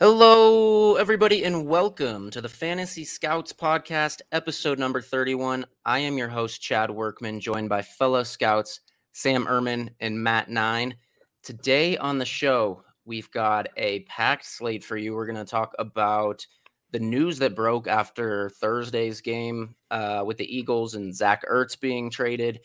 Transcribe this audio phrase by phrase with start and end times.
[0.00, 5.66] Hello, everybody, and welcome to the Fantasy Scouts Podcast, episode number 31.
[5.84, 8.78] I am your host, Chad Workman, joined by fellow scouts
[9.10, 10.94] Sam Ehrman and Matt Nine.
[11.42, 15.16] Today on the show, we've got a packed slate for you.
[15.16, 16.46] We're going to talk about
[16.92, 22.08] the news that broke after Thursday's game uh, with the Eagles and Zach Ertz being
[22.08, 22.60] traded.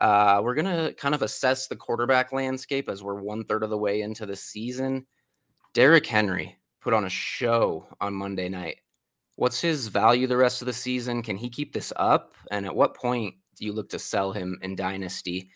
[0.00, 3.68] Uh, we're going to kind of assess the quarterback landscape as we're one third of
[3.68, 5.06] the way into the season.
[5.74, 8.78] Derrick Henry put on a show on Monday night.
[9.36, 11.22] What's his value the rest of the season?
[11.22, 12.34] Can he keep this up?
[12.50, 15.50] And at what point do you look to sell him in Dynasty?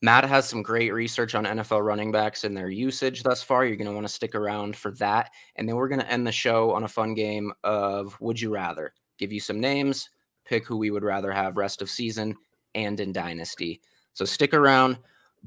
[0.00, 3.64] Matt has some great research on NFL running backs and their usage thus far.
[3.64, 5.30] You're going to want to stick around for that.
[5.56, 8.54] And then we're going to end the show on a fun game of Would You
[8.54, 8.94] Rather?
[9.18, 10.08] Give you some names,
[10.44, 12.36] pick who we would rather have rest of season
[12.76, 13.80] and in Dynasty.
[14.12, 14.98] So stick around,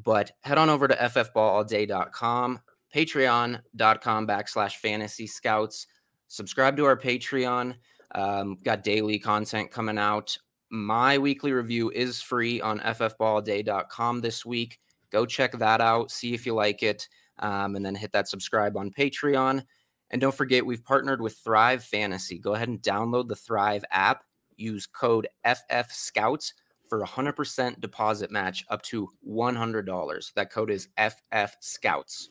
[0.04, 2.60] but head on over to ffballalday.com
[2.94, 5.88] patreon.com backslash fantasy scouts.
[6.28, 7.76] Subscribe to our Patreon.
[8.16, 10.38] Um, got daily content coming out.
[10.70, 14.80] My weekly review is free on ffballalday.com this week.
[15.12, 17.08] Go check that out, see if you like it,
[17.40, 19.64] um, and then hit that subscribe on Patreon.
[20.12, 22.38] And don't forget, we've partnered with Thrive Fantasy.
[22.40, 24.24] Go ahead and download the Thrive app.
[24.56, 26.54] Use code FF Scouts
[26.88, 30.34] for a 100% deposit match up to $100.
[30.34, 32.30] That code is FF Scouts.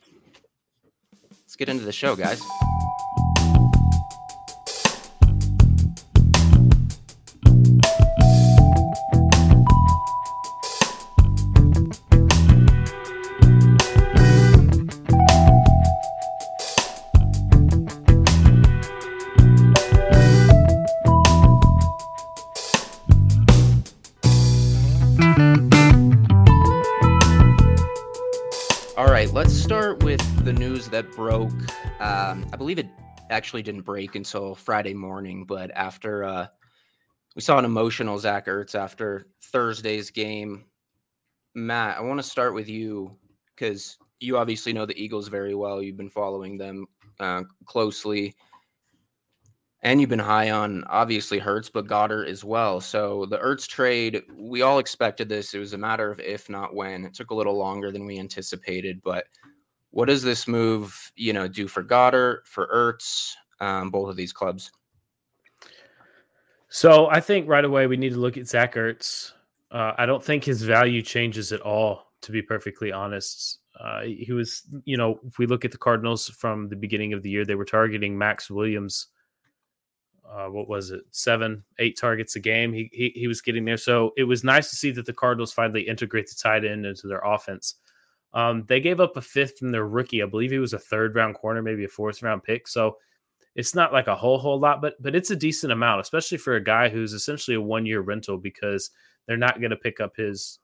[1.51, 2.41] Let's get into the show, guys.
[30.91, 31.53] That broke.
[32.01, 32.89] Um, I believe it
[33.31, 36.47] actually didn't break until Friday morning, but after uh,
[37.35, 40.65] we saw an emotional Zach Ertz after Thursday's game.
[41.55, 43.17] Matt, I want to start with you
[43.55, 45.83] because you obviously know the Eagles very well.
[45.83, 46.87] You've been following them
[47.19, 48.35] uh, closely,
[49.83, 52.81] and you've been high on obviously Hurts, but Goedert as well.
[52.81, 55.55] So the Ertz trade, we all expected this.
[55.55, 57.05] It was a matter of if, not when.
[57.05, 59.25] It took a little longer than we anticipated, but
[59.91, 64.33] what does this move, you know, do for Goedert, for Ertz, um, both of these
[64.33, 64.71] clubs?
[66.69, 69.33] So I think right away we need to look at Zach Ertz.
[69.71, 73.59] Uh, I don't think his value changes at all, to be perfectly honest.
[73.79, 77.23] Uh, he was, you know, if we look at the Cardinals from the beginning of
[77.23, 79.09] the year, they were targeting Maxx Williams.
[80.29, 82.73] Uh, what was it, seven, eight targets a game?
[82.73, 85.53] He, he he was getting there, so it was nice to see that the Cardinals
[85.53, 87.77] finally integrate the tight end into their offense.
[88.33, 90.23] Um, they gave up a fifth from their rookie.
[90.23, 92.69] I believe he was a third round corner, maybe a fourth round pick.
[92.69, 92.97] So
[93.55, 96.55] it's not like a whole whole lot, but but it's a decent amount, especially for
[96.55, 98.91] a guy who's essentially a one year rental because
[99.27, 100.59] they're not going to pick up his.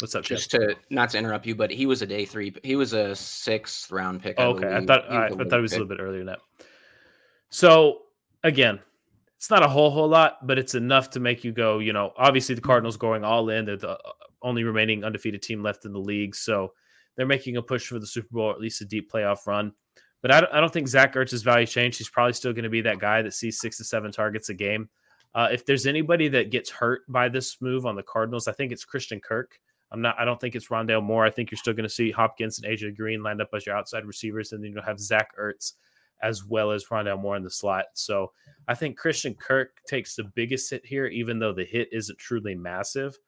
[0.00, 0.24] What's up?
[0.24, 0.60] Just Jeff?
[0.60, 2.54] to not to interrupt you, but he was a day three.
[2.62, 4.38] He was a sixth round pick.
[4.38, 4.76] I okay.
[4.76, 5.80] I thought I, I thought it was pick.
[5.80, 6.40] a little bit earlier than that.
[7.48, 8.02] So
[8.44, 8.78] again,
[9.36, 11.78] it's not a whole whole lot, but it's enough to make you go.
[11.78, 13.64] You know, obviously the Cardinals going all in.
[13.64, 16.74] They're the uh, only remaining undefeated team left in the league, so
[17.18, 19.72] they're making a push for the Super Bowl, or at least a deep playoff run.
[20.22, 21.98] But I don't, I don't think Zach Ertz's value changed.
[21.98, 24.54] He's probably still going to be that guy that sees six to seven targets a
[24.54, 24.88] game.
[25.34, 28.70] Uh, if there's anybody that gets hurt by this move on the Cardinals, I think
[28.70, 29.58] it's Christian Kirk.
[29.90, 30.16] I'm not.
[30.18, 31.24] I don't think it's Rondale Moore.
[31.24, 33.76] I think you're still going to see Hopkins and AJ Green lined up as your
[33.76, 35.74] outside receivers, and then you'll have Zach Ertz
[36.22, 37.86] as well as Rondale Moore in the slot.
[37.94, 38.32] So
[38.66, 42.54] I think Christian Kirk takes the biggest hit here, even though the hit isn't truly
[42.54, 43.18] massive.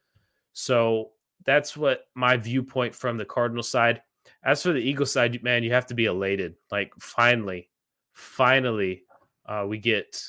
[0.53, 1.11] So
[1.45, 4.03] that's what my viewpoint from the Cardinal side.
[4.45, 6.55] As for the Eagle side, man, you have to be elated.
[6.71, 7.69] Like finally,
[8.13, 9.05] finally,
[9.47, 10.23] uh, we get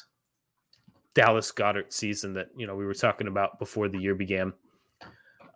[1.13, 4.53] Dallas Goedert season that you know we were talking about before the year began.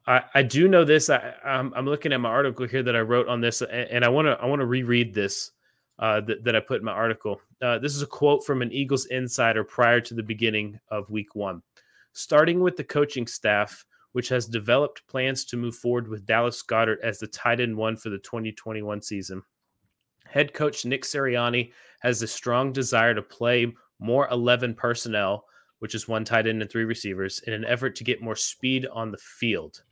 [0.07, 1.09] I, I do know this.
[1.09, 4.05] I, I'm, I'm looking at my article here that I wrote on this, and, and
[4.05, 5.51] I want to I want to reread this
[5.99, 7.41] uh, that, that I put in my article.
[7.61, 11.35] Uh, this is a quote from an Eagles insider prior to the beginning of Week
[11.35, 11.61] One.
[12.13, 13.85] Starting with the coaching staff,
[14.15, 17.97] which has developed plans to move forward with Dallas Goedert as the tight end one
[17.97, 19.43] for the 2021 season.
[20.25, 25.43] Head coach Nick Sirianni has a strong desire to play more 11 personnel,
[25.79, 28.87] which is one tight end and three receivers, in an effort to get more speed
[28.89, 29.83] on the field.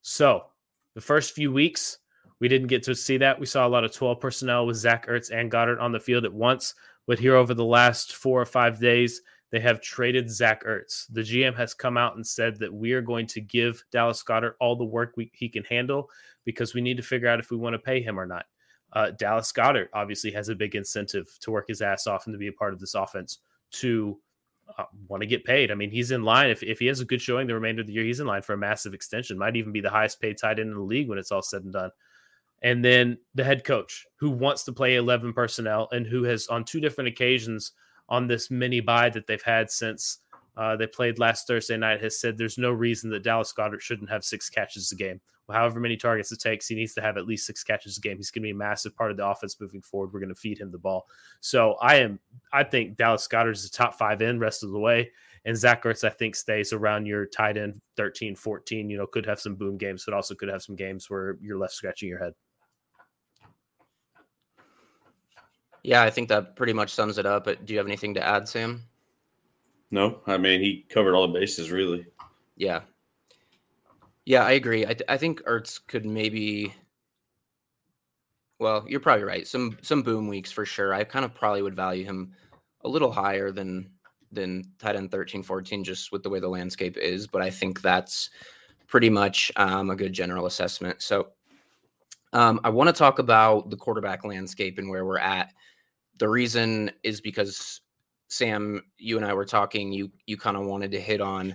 [0.00, 0.46] So,
[0.94, 1.98] the first few weeks,
[2.40, 3.38] we didn't get to see that.
[3.38, 6.24] We saw a lot of 12 personnel with Zach Ertz and Goedert on the field
[6.24, 6.74] at once.
[7.06, 11.06] But here over the last four or five days, they have traded Zach Ertz.
[11.10, 14.54] The GM has come out and said that we are going to give Dallas Goedert
[14.60, 16.10] all the work we, he can handle
[16.44, 18.44] because we need to figure out if we want to pay him or not.
[18.92, 22.38] Uh, Dallas Goedert obviously has a big incentive to work his ass off and to
[22.38, 23.38] be a part of this offense
[23.72, 24.18] to
[24.76, 25.70] uh, want to get paid.
[25.70, 26.50] I mean, he's in line.
[26.50, 28.42] If, if he has a good showing the remainder of the year, he's in line
[28.42, 29.38] for a massive extension.
[29.38, 31.64] Might even be the highest paid tight end in the league when it's all said
[31.64, 31.90] and done.
[32.62, 36.64] And then the head coach who wants to play 11 personnel and who has on
[36.64, 37.72] two different occasions
[38.08, 40.18] on this mini bye that they've had since
[40.58, 44.10] uh, they played last Thursday night has said there's no reason that Dallas Goedert shouldn't
[44.10, 45.20] have six catches a game.
[45.46, 48.00] Well, However many targets it takes, he needs to have at least six catches a
[48.00, 48.16] game.
[48.16, 50.12] He's going to be a massive part of the offense moving forward.
[50.12, 51.06] We're going to feed him the ball.
[51.40, 52.18] So I am,
[52.52, 55.12] I think Dallas Goedert is the top five in rest of the way.
[55.44, 58.90] And Zach Ertz, I think, stays around your tight end 13, 14.
[58.90, 61.56] You know, could have some boom games, but also could have some games where you're
[61.56, 62.34] left scratching your head.
[65.88, 67.44] Yeah, I think that pretty much sums it up.
[67.44, 68.82] But do you have anything to add, Sam?
[69.90, 72.04] No, I mean he covered all the bases really.
[72.56, 72.80] Yeah,
[74.26, 74.84] yeah, I agree.
[74.84, 76.74] I, th- I think Ertz could maybe.
[78.58, 79.46] Well, you're probably right.
[79.46, 80.92] Some some boom weeks for sure.
[80.92, 82.34] I kind of probably would value him
[82.82, 83.88] a little higher than
[84.30, 87.26] than tight end 13, 14, just with the way the landscape is.
[87.26, 88.28] But I think that's
[88.88, 91.00] pretty much um, a good general assessment.
[91.00, 91.28] So
[92.34, 95.54] um, I want to talk about the quarterback landscape and where we're at.
[96.18, 97.80] The reason is because
[98.28, 99.92] Sam, you and I were talking.
[99.92, 101.54] You you kind of wanted to hit on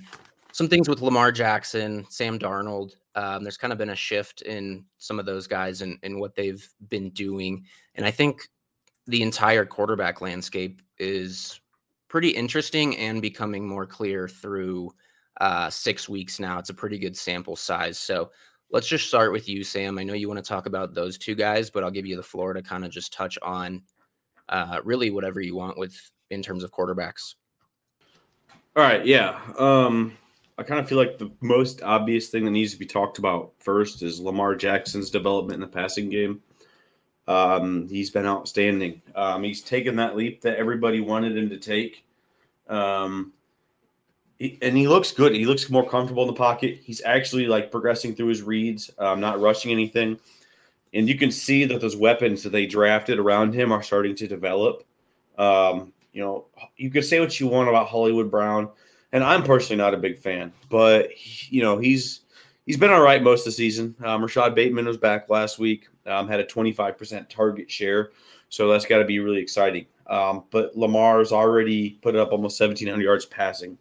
[0.51, 2.95] some things with Lamar Jackson, Sam Darnold.
[3.15, 6.35] Um, there's kind of been a shift in some of those guys and, and what
[6.35, 7.65] they've been doing,
[7.95, 8.47] and I think
[9.05, 11.59] the entire quarterback landscape is
[12.07, 14.91] pretty interesting and becoming more clear through
[15.41, 16.59] uh, six weeks now.
[16.59, 17.97] It's a pretty good sample size.
[17.97, 18.31] So
[18.71, 19.97] let's just start with you, Sam.
[19.97, 22.23] I know you want to talk about those two guys, but I'll give you the
[22.23, 23.81] floor to kind of just touch on
[24.49, 25.95] uh, really whatever you want with
[26.29, 27.35] in terms of quarterbacks.
[28.75, 29.39] All right, yeah.
[29.57, 30.17] Um,
[30.57, 33.53] I kind of feel like the most obvious thing that needs to be talked about
[33.59, 36.41] first is Lamar Jackson's development in the passing game.
[37.27, 39.01] Um, he's been outstanding.
[39.15, 42.03] Um, he's taken that leap that everybody wanted him to take.
[42.67, 43.33] Um,
[44.39, 45.33] he, and he looks good.
[45.33, 46.79] He looks more comfortable in the pocket.
[46.83, 50.19] He's actually like progressing through his reads, um, not rushing anything.
[50.93, 54.27] And you can see that those weapons that they drafted around him are starting to
[54.27, 54.83] develop.
[55.37, 56.45] Um, you know,
[56.77, 58.69] you can say what you want about Hollywood Brown,
[59.11, 61.09] and I'm personally not a big fan, but
[61.51, 62.21] you know, he's
[62.65, 63.95] he's been all right most of the season.
[64.03, 68.11] Um, Rashod Bateman was back last week, um, had a 25% target share,
[68.49, 69.87] so that's got to be really exciting.
[70.07, 73.75] Um, but Lamar's already put up almost 1,700 yards passing,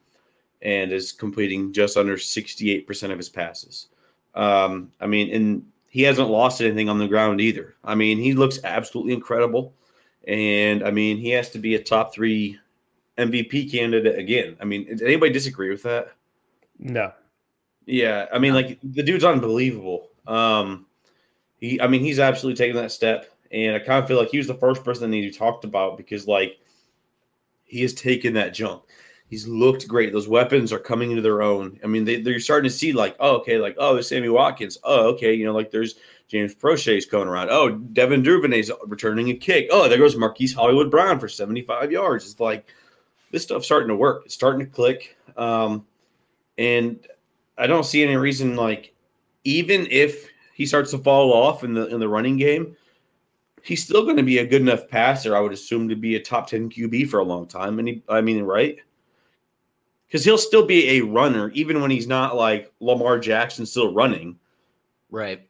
[0.62, 3.88] and is completing just under 68% of his passes.
[4.34, 7.74] Um, I mean, and he hasn't lost anything on the ground either.
[7.84, 9.74] I mean, he looks absolutely incredible.
[10.26, 12.58] And I mean, he has to be a top three
[13.18, 14.56] MVP candidate again.
[14.58, 16.12] I mean, did anybody disagree with that?
[16.78, 17.12] No.
[17.84, 20.08] Yeah, I mean, like the dude's unbelievable.
[20.26, 20.86] Um,
[21.60, 24.38] he, I mean, he's absolutely taken that step, and I kind of feel like he
[24.38, 26.58] was the first person that needed talked about because, like,
[27.64, 28.84] he has taken that jump.
[29.32, 30.12] He's looked great.
[30.12, 31.80] Those weapons are coming into their own.
[31.82, 34.76] I mean, they, they're starting to see like, oh, okay, like, oh, there's Sammy Watkins.
[34.84, 35.94] Oh, okay, you know, like there's
[36.28, 37.48] James Proche's going around.
[37.48, 39.68] Oh, Devin Duvernay's returning a kick.
[39.70, 42.30] Oh, there goes Marquise Hollywood Brown for 75 yards.
[42.30, 42.66] It's like
[43.30, 44.24] this stuff's starting to work.
[44.26, 45.16] It's starting to click.
[45.38, 45.86] Um,
[46.58, 47.00] and
[47.56, 48.92] I don't see any reason like
[49.44, 52.76] even if he starts to fall off in the in the running game,
[53.62, 56.20] he's still going to be a good enough passer, I would assume, to be a
[56.20, 57.78] top 10 QB for a long time.
[57.78, 58.76] And he, I mean, right?
[60.12, 64.38] Because he'll still be a runner, even when he's not like Lamar Jackson still running.
[65.10, 65.48] Right.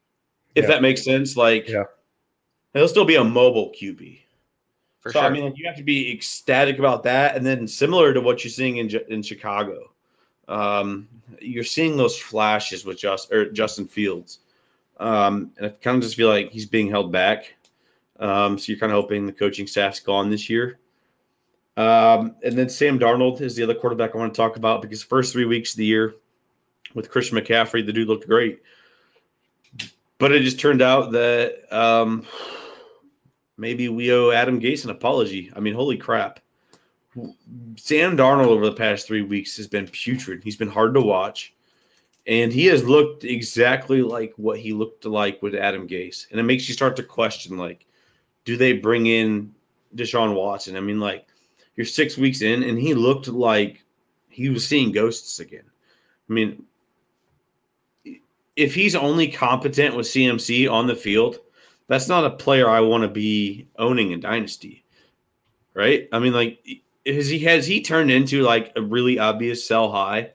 [0.55, 0.69] If yeah.
[0.69, 1.37] that makes sense.
[1.37, 1.83] Like, yeah.
[2.73, 4.21] he'll still be a mobile QB.
[5.01, 5.29] For so, sure.
[5.29, 7.35] I mean, you have to be ecstatic about that.
[7.35, 9.91] And then similar to what you're seeing in, in Chicago,
[10.47, 11.09] um,
[11.41, 14.39] you're seeing those flashes with just, or Justin Fields.
[15.01, 17.53] Um, and I kind of just feel like he's being held back.
[18.21, 20.79] Um, so you're kind of hoping the coaching staff's gone this year.
[21.77, 25.03] Um, and then Sam Darnold is the other quarterback I want to talk about because
[25.03, 26.15] first three weeks of the year
[26.95, 28.63] with Christian McCaffrey, the dude looked great.
[30.19, 32.25] But it just turned out that um,
[33.57, 35.51] maybe we owe Adam Gase an apology.
[35.57, 36.41] I mean, holy crap.
[37.77, 40.45] Sam Darnold over the past three weeks has been putrid.
[40.45, 41.55] He's been hard to watch.
[42.27, 46.31] And he has looked exactly like what he looked like with Adam Gase.
[46.31, 47.85] And it makes you start to question, like,
[48.45, 49.53] do they bring in
[49.97, 50.77] Deshaun Watson?
[50.77, 51.27] I mean, like,
[51.77, 53.85] you're six weeks in, and he looked like
[54.29, 55.65] he was seeing ghosts again.
[56.29, 56.65] I mean,
[58.57, 61.39] if he's only competent with CMC on the field,
[61.89, 64.85] that's not a player I want to be owning in Dynasty.
[65.75, 66.09] Right?
[66.13, 66.65] I mean, like,
[67.07, 70.33] has he has he turned into like a really obvious sell high?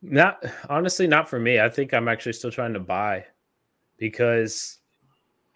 [0.00, 1.60] Not honestly, not for me.
[1.60, 3.26] I think I'm actually still trying to buy
[3.98, 4.78] because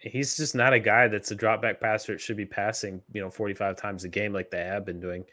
[0.07, 2.13] he's just not a guy that's a drop back passer.
[2.13, 5.23] It should be passing, you know, 45 times a game like they have been doing.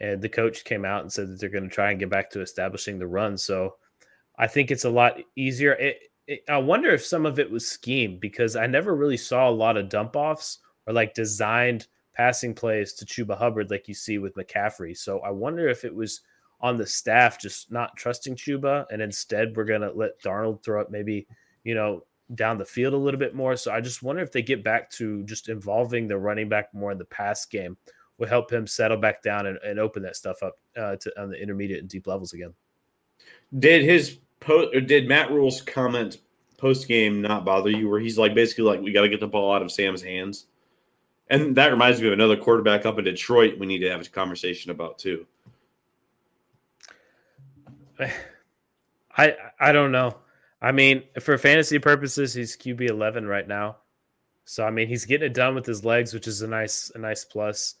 [0.00, 2.30] And the coach came out and said that they're going to try and get back
[2.30, 3.38] to establishing the run.
[3.38, 3.76] So
[4.38, 5.72] I think it's a lot easier.
[5.74, 9.48] It, it, I wonder if some of it was scheme because I never really saw
[9.48, 13.94] a lot of dump offs or like designed passing plays to Chuba Hubbard like you
[13.94, 14.96] see with McCaffrey.
[14.96, 16.20] So I wonder if it was
[16.60, 20.80] on the staff just not trusting Chuba and instead we're going to let Darnold throw
[20.80, 21.26] up maybe,
[21.64, 23.56] you know, down the field a little bit more.
[23.56, 26.92] So I just wonder if they get back to just involving the running back more
[26.92, 27.76] in the pass game
[28.18, 31.30] will help him settle back down and, and open that stuff up uh, to on
[31.30, 32.54] the intermediate and deep levels again.
[33.58, 36.18] Did his post or did Matt Rhule's comment
[36.56, 37.88] post game not bother you?
[37.88, 40.46] Where he's like basically like we got to get the ball out of Sam's hands,
[41.28, 44.04] and that reminds me of another quarterback up in Detroit we need to have a
[44.04, 45.26] conversation about too.
[49.16, 50.16] I I don't know.
[50.62, 53.78] I mean, for fantasy purposes, he's QB eleven right now.
[54.44, 56.98] So I mean, he's getting it done with his legs, which is a nice a
[56.98, 57.74] nice plus.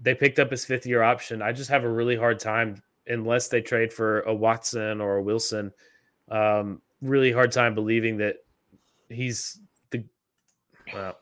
[0.00, 1.40] They picked up his fifth year option.
[1.40, 5.22] I just have a really hard time unless they trade for a Watson or a
[5.22, 5.72] Wilson.
[6.28, 8.36] Um, really hard time believing that
[9.08, 10.04] he's the.
[10.92, 11.16] Well,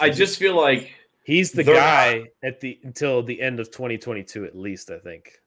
[0.00, 0.90] I just feel like
[1.24, 4.90] he's the guy at the until the end of 2022 at least.
[4.90, 5.41] I think.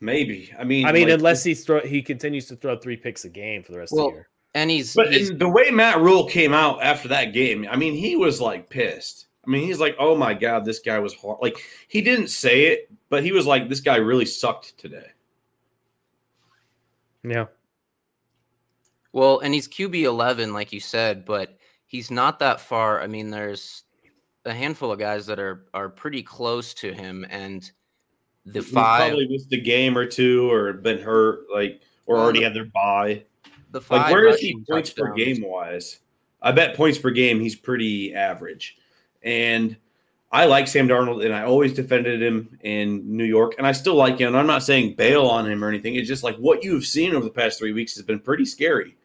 [0.00, 0.52] Maybe.
[0.58, 3.28] I mean, I mean, like, unless he's throw he continues to throw three picks a
[3.28, 4.28] game for the rest well, of the year.
[4.54, 7.94] And he's but he's, the way Matt Rhule came out after that game, I mean,
[7.94, 9.26] he was like pissed.
[9.46, 12.66] I mean, he's like, "Oh my god, this guy was hard." Like he didn't say
[12.66, 15.06] it, but he was like, "This guy really sucked today."
[17.22, 17.46] Yeah.
[19.12, 23.00] Well, and he's QB eleven, like you said, but he's not that far.
[23.00, 23.84] I mean, there's
[24.44, 27.70] a handful of guys that are are pretty close to him, and
[28.46, 32.54] the five probably missed a game or two, or been hurt, like or already had
[32.54, 33.24] their bye.
[33.72, 35.10] The five like where is he points touchdowns.
[35.10, 35.98] per game wise?
[36.40, 38.78] I bet points per game he's pretty average,
[39.22, 39.76] and
[40.30, 43.96] I like Sam Darnold, and I always defended him in New York, and I still
[43.96, 44.36] like him.
[44.36, 45.96] I'm not saying bail on him or anything.
[45.96, 48.96] It's just like what you've seen over the past three weeks has been pretty scary.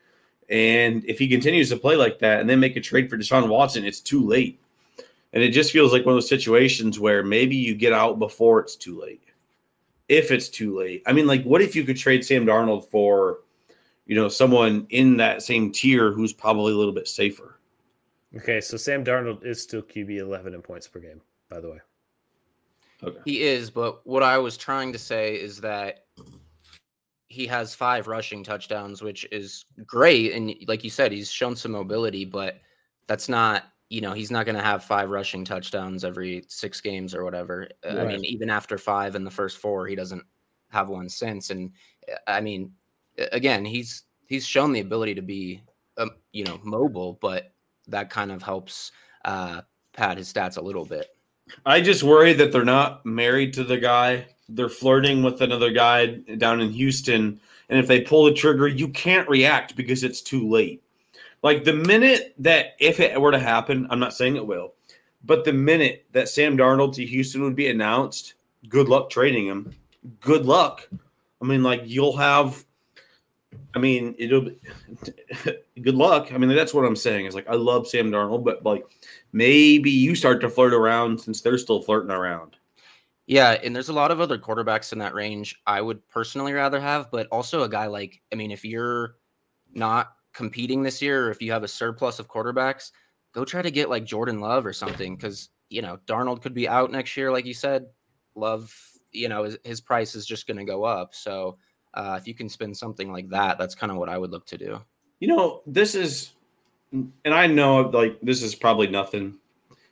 [0.50, 3.48] And if he continues to play like that and then make a trade for Deshaun
[3.48, 4.60] Watson, it's too late.
[5.32, 8.60] And it just feels like one of those situations where maybe you get out before
[8.60, 9.31] it's too late
[10.12, 11.01] if it's too late.
[11.08, 13.39] I mean, like, what if you could trade Sam Darnold for,
[14.06, 17.58] you know, someone in that same tier who's probably a little bit safer?
[18.36, 21.80] Okay, so Sam Darnold is still QB 11 in points per game, by the way.
[23.01, 23.20] Okay.
[23.24, 26.06] He is, but what I was trying to say is that
[27.30, 30.34] he has five rushing touchdowns, which is great.
[30.34, 32.60] And like you said, he's shown some mobility, but
[33.08, 37.14] that's not you know, he's not going to have five rushing touchdowns every six games
[37.14, 37.68] or whatever.
[37.84, 37.98] Right.
[38.00, 40.24] I mean, even after five in the first four, he doesn't
[40.70, 41.50] have one since.
[41.50, 41.72] And
[42.26, 42.72] I mean,
[43.34, 45.62] again, he's he's shown the ability to be,
[45.98, 47.52] um, you know, mobile, but
[47.90, 48.94] that kind of helps
[49.26, 49.60] uh,
[49.92, 51.10] pad his stats a little bit.
[51.66, 54.26] I just worry that they're not married to the guy.
[54.48, 56.06] They're flirting with another guy
[56.38, 57.42] down in Houston.
[57.68, 60.82] And if they pull the trigger, you can't react because it's too late.
[61.44, 64.74] Like the minute that if it were to happen, I'm not saying it will,
[65.24, 68.36] but the minute that Sam Darnold to Houston would be announced,
[68.68, 69.74] good luck trading him.
[70.20, 70.88] Good luck.
[71.42, 72.64] I mean, like you'll have.
[73.74, 74.42] I mean, it'll.
[74.42, 74.60] Be,
[75.82, 76.32] good luck.
[76.32, 77.26] I mean, that's what I'm saying.
[77.26, 78.86] Is like I love Sam Darnold, but like
[79.34, 82.58] maybe you start to flirt around since they're still flirting around.
[83.28, 86.80] Yeah, and there's a lot of other quarterbacks in that range I would personally rather
[86.82, 89.16] have, but also a guy like I mean, if you're
[89.74, 92.92] not competing this year, or if you have a surplus of quarterbacks,
[93.34, 96.68] go try to get like Jordan Love or something because you know Darnold could be
[96.68, 97.86] out next year, like you said.
[98.36, 98.74] Love,
[99.12, 101.14] you know, his, his price is just going to go up.
[101.14, 101.58] So
[101.94, 104.46] uh, if you can spend something like that, that's kind of what I would look
[104.48, 104.82] to do.
[105.20, 106.32] You know, this is,
[106.92, 109.38] and I know like this is probably nothing,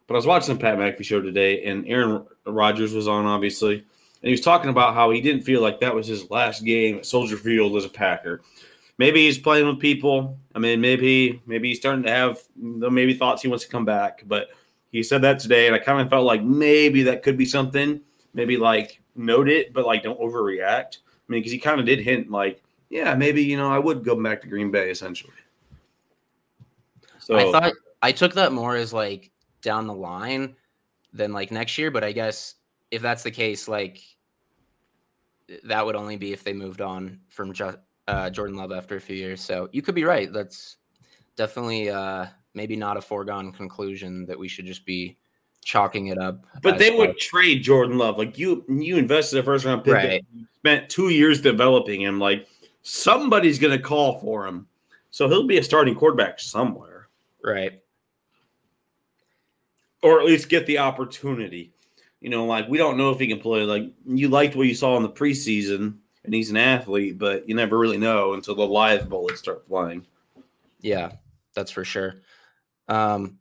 [0.08, 3.75] but I was watching the Pat McAfee show today, and Aaron Rodgers was on, obviously,
[3.75, 3.86] and
[4.22, 7.05] he was talking about how he didn't feel like that was his last game at
[7.05, 8.41] Soldier Field as a Packer
[9.00, 10.38] maybe he's playing with people.
[10.53, 14.22] I mean, maybe maybe he's starting to have maybe thoughts he wants to come back.
[14.27, 14.50] But
[14.91, 18.00] he said that today, and I kind of felt like maybe that could be something.
[18.36, 20.98] Maybe like note it, but like don't overreact.
[20.98, 24.03] I mean, because he kind of did hint like, yeah, maybe you know I would
[24.03, 25.34] go back to Green Bay essentially.
[27.18, 30.56] So I thought I took that more as like down the line
[31.13, 32.56] than like next year, but I guess
[32.91, 34.01] if that's the case, like
[35.63, 37.77] that would only be if they moved on from just
[38.09, 39.41] uh, Jordan Love after a few years.
[39.41, 40.31] So you could be right.
[40.33, 40.77] That's
[41.35, 45.17] definitely uh, maybe not a foregone conclusion that we should just be
[45.63, 46.43] chalking it up.
[46.63, 48.17] But they would trade Jordan Love.
[48.17, 50.25] Like you, you invested a first round pick, right.
[50.57, 52.19] spent two years developing him.
[52.19, 52.47] Like
[52.81, 54.67] somebody's going to call for him.
[55.11, 57.09] So he'll be a starting quarterback somewhere.
[57.43, 57.81] Right.
[60.01, 61.73] Or at least get the opportunity.
[62.21, 63.61] You know, like we don't know if he can play.
[63.61, 65.95] Like you liked what you saw in the preseason,
[66.29, 70.05] and he's an athlete, but you never really know until the live bullets start flying.
[70.79, 71.13] Yeah,
[71.55, 72.21] that's for sure.
[72.88, 73.39] Um,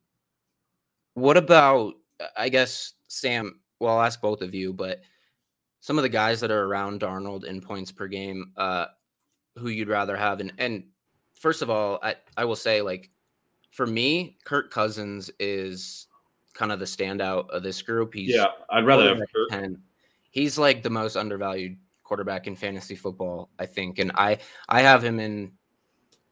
[1.13, 1.97] what about,
[2.35, 3.61] I guess, Sam?
[3.79, 5.03] Well, I'll ask both of you, but
[5.81, 8.87] some of the guys that are around Darnold in points per game, uh,
[9.57, 10.85] who you'd rather have, and and
[11.35, 13.11] first of all, I I will say like,
[13.71, 16.07] for me, Kirk Cousins is
[16.55, 18.15] kind of the standout of this group.
[18.15, 19.51] He's yeah, I'd rather have Kirk.
[19.51, 19.79] 10.
[20.31, 21.77] He's like the most undervalued
[22.09, 24.39] quarterback in fantasy football, I think, and I
[24.69, 25.53] I have him in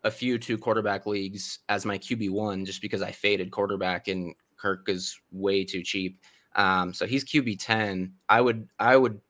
[0.03, 4.35] a few two quarterback leagues as my QB one just because I faded quarterback and
[4.57, 6.21] Kirk is way too cheap.
[6.55, 8.15] Um, so he's QB ten.
[8.29, 9.21] I would I would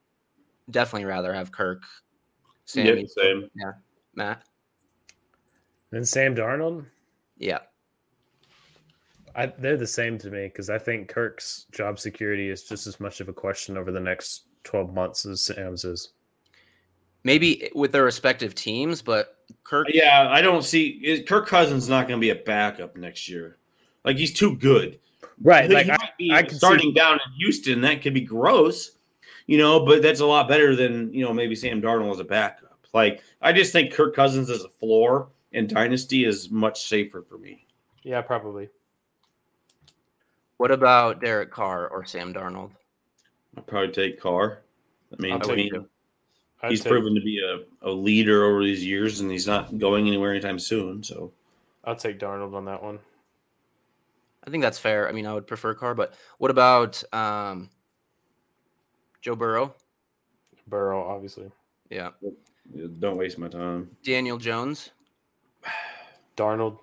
[0.71, 1.83] definitely rather have Kirk.
[2.65, 3.51] Sammy, yeah, same.
[3.57, 3.73] Yeah,
[4.15, 4.43] Matt.
[5.93, 6.87] And Sam Darnold.
[7.39, 7.59] Yeah.
[9.35, 12.99] I, they're the same to me because I think Kirk's job security is just as
[12.99, 16.13] much of a question over the next 12 months as Sam's is.
[17.27, 19.89] Maybe with their respective teams, but Kirk.
[19.93, 23.59] Yeah, I don't see Kirk Cousins not going to be a backup next year.
[24.05, 25.01] Like he's too good.
[25.43, 25.69] Right.
[25.69, 25.99] He like I,
[26.31, 26.93] I starting see...
[26.93, 28.93] down in Houston, that could be gross,
[29.47, 32.25] you know, but that's a lot better than, you know, maybe Sam Darnold as a
[32.25, 32.87] backup.
[32.95, 37.39] Like I just think Kirk Cousins as a floor and dynasty is much safer for
[37.39, 37.67] me.
[38.05, 38.69] Yeah, probably.
[40.59, 42.71] What about Derek Carr or Sam Darnold?
[43.57, 44.63] I'd probably take Carr.
[45.13, 45.87] I mean, to
[46.63, 49.79] me, he's take, proven to be a, a leader over these years, and he's not
[49.79, 51.03] going anywhere anytime soon.
[51.03, 51.33] So,
[51.85, 52.99] I'll take Darnold on that one.
[54.47, 55.09] I think that's fair.
[55.09, 57.69] I mean, I would prefer Carr, but what about um,
[59.21, 59.75] Joe Burrow?
[60.69, 61.51] Burrow, obviously.
[61.91, 62.11] Yeah.
[62.99, 63.91] Don't waste my time.
[64.05, 64.91] Daniel Jones.
[66.37, 66.79] Darnold.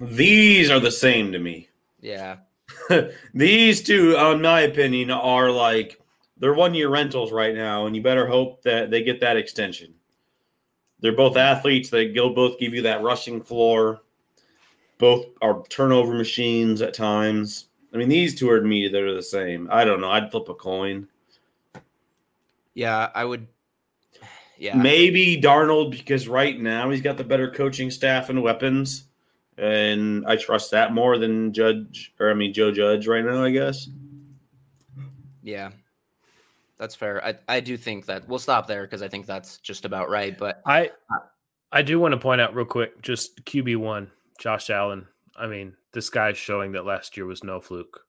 [0.00, 1.68] These are the same to me.
[2.00, 2.36] Yeah.
[3.34, 6.00] These two, in my opinion, are like
[6.38, 9.94] they're one year rentals right now, and you better hope that they get that extension.
[11.00, 11.90] They're both athletes.
[11.90, 14.02] They go both give you that rushing floor.
[14.98, 17.66] Both are turnover machines at times.
[17.92, 19.68] I mean, these two are to me that are the same.
[19.70, 20.10] I don't know.
[20.10, 21.08] I'd flip a coin.
[22.74, 23.46] Yeah, I would.
[24.58, 29.06] Yeah, maybe Darnold because right now he's got the better coaching staff and weapons
[29.58, 33.42] and I trust that more than Judge or I mean Joe Judge right now.
[33.42, 33.88] I guess.
[35.42, 35.70] Yeah,
[36.78, 37.24] that's fair.
[37.24, 40.36] I I do think that we'll stop there because I think that's just about right.
[40.36, 40.90] But I
[41.72, 45.06] I do want to point out real quick, just QB one, Josh Allen.
[45.38, 48.00] I mean, this guy's showing that last year was no fluke.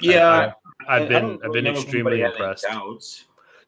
[0.00, 0.52] Yeah,
[0.88, 2.66] I, have been I've been extremely impressed.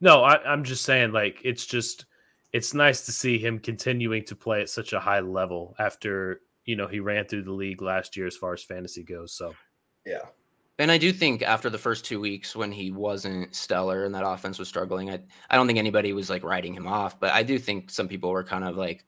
[0.01, 2.07] No, I, I'm just saying, like it's just
[2.53, 6.77] it's nice to see him continuing to play at such a high level after you
[6.77, 9.33] know he ran through the league last year as far as fantasy goes.
[9.33, 9.55] So
[10.05, 10.23] yeah.
[10.79, 14.27] And I do think after the first two weeks when he wasn't stellar and that
[14.27, 17.43] offense was struggling, I I don't think anybody was like writing him off, but I
[17.43, 19.05] do think some people were kind of like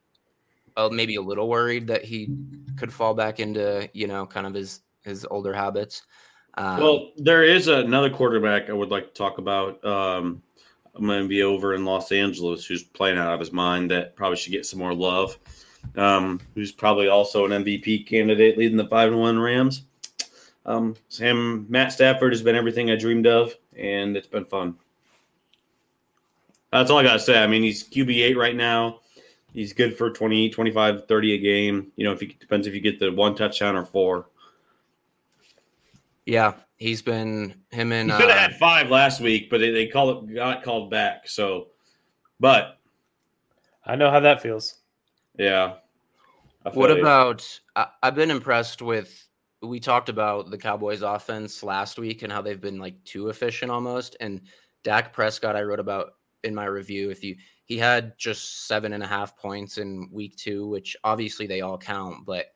[0.76, 2.35] uh, maybe a little worried that he
[2.76, 6.02] could fall back into you know kind of his his older habits.
[6.54, 9.85] Um, well, there is another quarterback I would like to talk about.
[9.85, 10.42] Um,
[10.94, 14.16] I'm going to be over in Los Angeles who's playing out of his mind that
[14.16, 15.38] probably should get some more love
[15.96, 19.83] um, who's probably also an MVP candidate leading the five and one Rams.
[20.68, 24.76] Um, Sam Matt Stafford has been everything I dreamed of, and it's been fun.
[26.70, 27.42] That's all I got to say.
[27.42, 29.00] I mean, he's QB8 right now.
[29.54, 31.90] He's good for 20, 25, 30 a game.
[31.96, 34.26] You know, if it depends if you get the one touchdown or four.
[36.26, 39.70] Yeah, he's been him and he could have uh, had five last week, but they,
[39.70, 41.26] they call it got called back.
[41.26, 41.68] So,
[42.40, 42.78] but
[43.87, 44.74] I know how that feels.
[45.38, 45.76] Yeah.
[46.74, 47.59] What about?
[47.74, 49.27] I, I've been impressed with.
[49.62, 53.70] We talked about the Cowboys' offense last week and how they've been like too efficient
[53.70, 54.16] almost.
[54.20, 54.40] And
[54.84, 56.12] Dak Prescott, I wrote about
[56.44, 57.10] in my review.
[57.10, 61.46] If you, he had just seven and a half points in week two, which obviously
[61.46, 62.46] they all count, but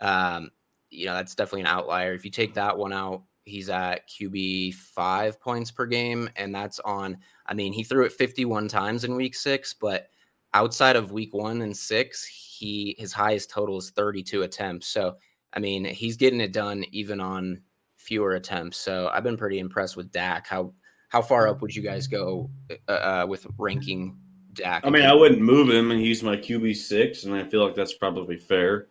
[0.00, 0.50] um,
[0.90, 2.12] you know that's definitely an outlier.
[2.14, 6.78] If you take that one out, he's at QB five points per game, and that's
[6.80, 7.18] on.
[7.46, 10.08] I mean, he threw it 51 times in week six, but
[10.54, 14.88] outside of week one and six, he his highest total is 32 attempts.
[14.88, 15.16] So
[15.52, 17.60] I mean, he's getting it done even on
[17.96, 18.78] fewer attempts.
[18.78, 20.46] So I've been pretty impressed with Dak.
[20.46, 20.72] How
[21.08, 22.50] how far up would you guys go
[22.88, 24.16] uh, uh, with ranking
[24.54, 24.86] Dak?
[24.86, 27.74] I mean, I wouldn't move him, and he's my QB six, and I feel like
[27.74, 28.86] that's probably fair.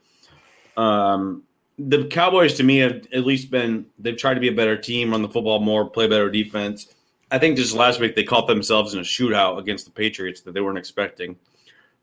[0.76, 1.44] Um,
[1.78, 5.12] the Cowboys, to me, have at least been they've tried to be a better team,
[5.12, 6.94] run the football more, play better defense.
[7.32, 10.54] I think just last week they caught themselves in a shootout against the Patriots that
[10.54, 11.38] they weren't expecting.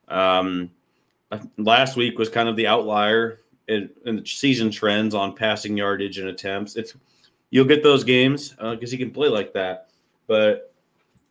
[0.08, 0.70] Um,
[1.58, 6.28] last week was kind of the outlier in, in season trends on passing yardage and
[6.28, 6.76] attempts.
[6.76, 6.94] It's
[7.50, 9.88] you'll get those games because uh, he can play like that.
[10.26, 10.72] But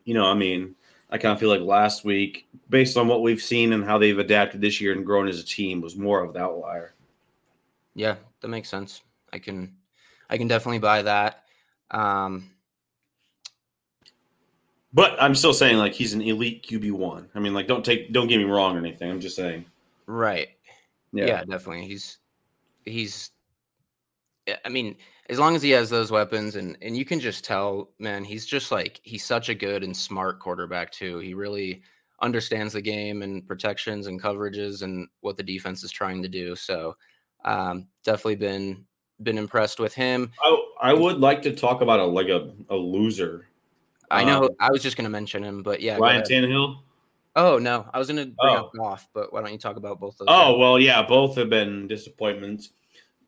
[0.06, 0.76] you know, I mean,
[1.10, 4.18] I kind of feel like last week, based on what we've seen and how they've
[4.18, 6.94] adapted this year and grown as a team, was more of the outlier.
[7.96, 9.02] Yeah, that makes sense.
[9.32, 9.76] I can,
[10.30, 11.44] I can definitely buy that.
[11.92, 12.50] Um,
[14.94, 17.30] but I'm still saying like he's an elite QB one.
[17.36, 19.10] I mean, like don't take, don't get me wrong or anything.
[19.10, 19.66] I'm just saying.
[20.08, 20.50] Right.
[21.12, 21.26] Yeah.
[21.26, 21.88] yeah, definitely.
[21.88, 22.18] He's
[22.86, 23.32] he's
[24.64, 24.96] I mean,
[25.30, 28.46] as long as he has those weapons and and you can just tell, man, he's
[28.46, 31.20] just like he's such a good and smart quarterback too.
[31.20, 31.82] He really
[32.22, 36.56] understands the game and protections and coverages and what the defense is trying to do.
[36.56, 36.96] So
[37.44, 38.86] um, definitely been
[39.24, 40.32] been impressed with him.
[40.44, 43.48] I, I would like to talk about a like a, a loser.
[44.12, 45.98] I know um, I was just gonna mention him, but yeah.
[45.98, 46.78] Ryan Tannehill.
[47.36, 48.66] Oh no, I was going to bring oh.
[48.66, 50.28] up Goff, but why don't you talk about both of those?
[50.30, 50.60] Oh guys?
[50.60, 52.72] well, yeah, both have been disappointments.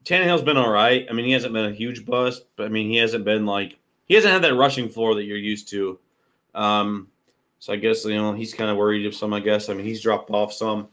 [0.05, 1.05] Tannehill's been all right.
[1.09, 3.77] I mean, he hasn't been a huge bust, but I mean, he hasn't been like
[4.05, 5.99] he hasn't had that rushing floor that you're used to.
[6.55, 7.09] Um,
[7.59, 9.33] so I guess you know he's kind of worried of some.
[9.33, 10.87] I guess I mean he's dropped off some.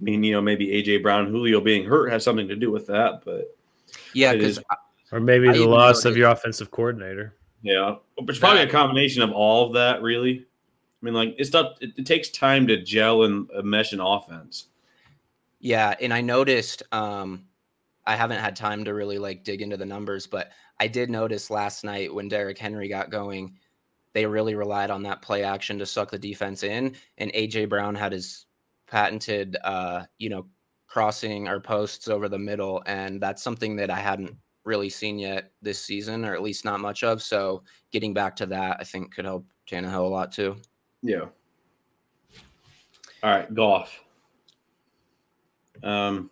[0.00, 2.88] I mean, you know, maybe AJ Brown, Julio being hurt has something to do with
[2.88, 3.56] that, but
[4.14, 4.58] yeah, because
[5.12, 7.36] or maybe I the loss of your offensive coordinator.
[7.62, 10.46] Yeah, it's probably a combination of all of that, really.
[11.02, 11.78] I mean, like it's not.
[11.80, 14.68] It, it takes time to gel and mesh an offense.
[15.60, 16.82] Yeah, and I noticed.
[16.92, 17.46] um
[18.04, 21.50] I haven't had time to really like dig into the numbers, but I did notice
[21.50, 23.56] last night when Derrick Henry got going,
[24.12, 27.94] they really relied on that play action to suck the defense in, and AJ Brown
[27.94, 28.46] had his
[28.88, 30.46] patented, uh, you know,
[30.86, 35.52] crossing our posts over the middle, and that's something that I hadn't really seen yet
[35.62, 37.22] this season, or at least not much of.
[37.22, 40.56] So getting back to that, I think could help Tannehill a lot too.
[41.02, 41.26] Yeah.
[43.22, 44.00] All right, Goff.
[45.82, 46.30] Um,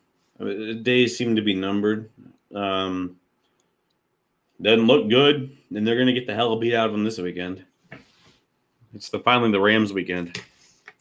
[0.83, 2.11] days seem to be numbered.
[2.55, 3.17] Um,
[4.63, 7.19] doesn't look good, and they're going to get the hell beat out of them this
[7.19, 7.65] weekend.
[8.95, 10.41] It's the finally the Rams weekend,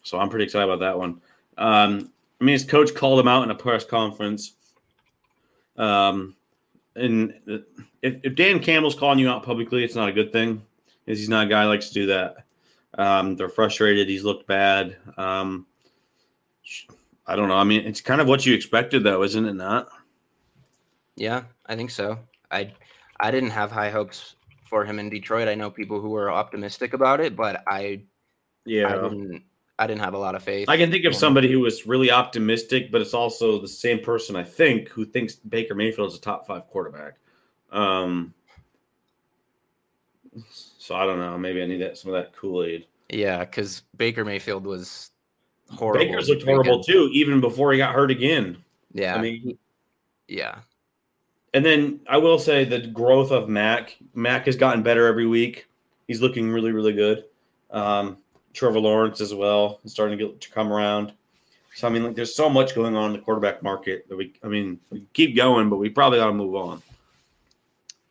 [0.03, 1.21] so I'm pretty excited about that one.
[1.57, 4.53] Um, I mean, his coach called him out in a press conference.
[5.75, 6.35] Um,
[6.95, 7.33] and
[8.01, 10.61] if, if Dan Campbell's calling you out publicly, it's not a good thing,
[11.05, 12.45] because he's not a guy who likes to do that.
[12.97, 14.09] Um, they're frustrated.
[14.09, 14.97] He's looked bad.
[15.17, 15.67] Um,
[17.27, 17.57] I don't know.
[17.57, 19.53] I mean, it's kind of what you expected, though, isn't it?
[19.53, 19.89] Not.
[21.15, 22.17] Yeah, I think so.
[22.49, 22.71] I
[23.19, 25.47] I didn't have high hopes for him in Detroit.
[25.47, 28.01] I know people who were optimistic about it, but I
[28.65, 29.43] yeah I didn't
[29.77, 30.69] I didn't have a lot of faith.
[30.69, 34.35] I can think of somebody who was really optimistic, but it's also the same person
[34.35, 37.15] I think who thinks Baker Mayfield is a top five quarterback.
[37.71, 38.33] Um,
[40.89, 41.37] so I don't know.
[41.37, 42.87] Maybe I need that some of that Kool Aid.
[43.09, 45.11] Yeah, because Baker Mayfield was
[45.69, 46.03] horrible.
[46.03, 48.57] Baker's looked horrible too, even before he got hurt again.
[48.91, 49.55] Yeah, I mean,
[50.27, 50.55] yeah.
[51.53, 53.97] And then I will say the growth of Mac.
[54.15, 55.67] Mac has gotten better every week.
[56.07, 57.25] He's looking really, really good.
[57.69, 58.17] Um,
[58.53, 61.13] Trevor Lawrence as well is starting to get to come around.
[61.75, 64.33] So I mean, like, there's so much going on in the quarterback market that we.
[64.43, 66.81] I mean, we keep going, but we probably got to move on.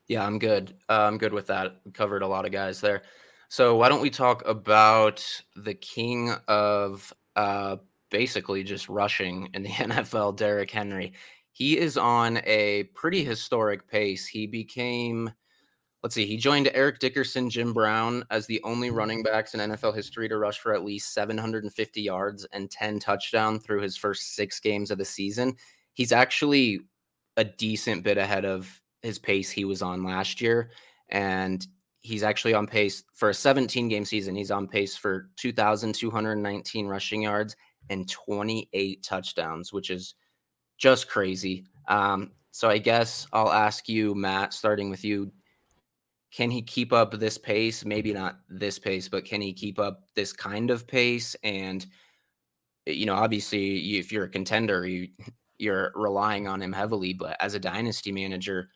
[0.09, 0.75] Yeah, I'm good.
[0.89, 1.81] Uh, I'm good with that.
[1.85, 3.03] We covered a lot of guys there.
[3.51, 7.77] So why don't we talk about the king of uh,
[8.11, 11.13] basically just rushing in the NFL, Derrick Henry?
[11.53, 14.27] He is on a pretty historic pace.
[14.27, 15.31] He became,
[16.03, 19.95] let's see, he joined Eric Dickerson, Jim Brown as the only running backs in NFL
[19.95, 24.61] history to rush for at least 750 yards and 10 touchdowns through his first six
[24.61, 25.55] games of the season.
[25.93, 26.81] He's actually
[27.37, 30.71] a decent bit ahead of his pace he was on last year.
[31.11, 31.67] And
[32.01, 34.35] he's actually on pace for a 17 game season.
[34.35, 37.57] He's on pace for 2,219 rushing yards
[37.91, 40.15] and 28 touchdowns, which is
[40.79, 41.67] just crazy.
[41.89, 45.33] Um, so I guess I'll ask you, Matt, starting with you.
[46.31, 47.85] Can he keep up this pace?
[47.85, 51.35] Maybe not this pace, but can he keep up this kind of pace?
[51.43, 51.87] And
[52.87, 55.09] you know, obviously, if you're a contender, you
[55.59, 57.13] you're relying on him heavily.
[57.13, 58.71] But as a dynasty manager,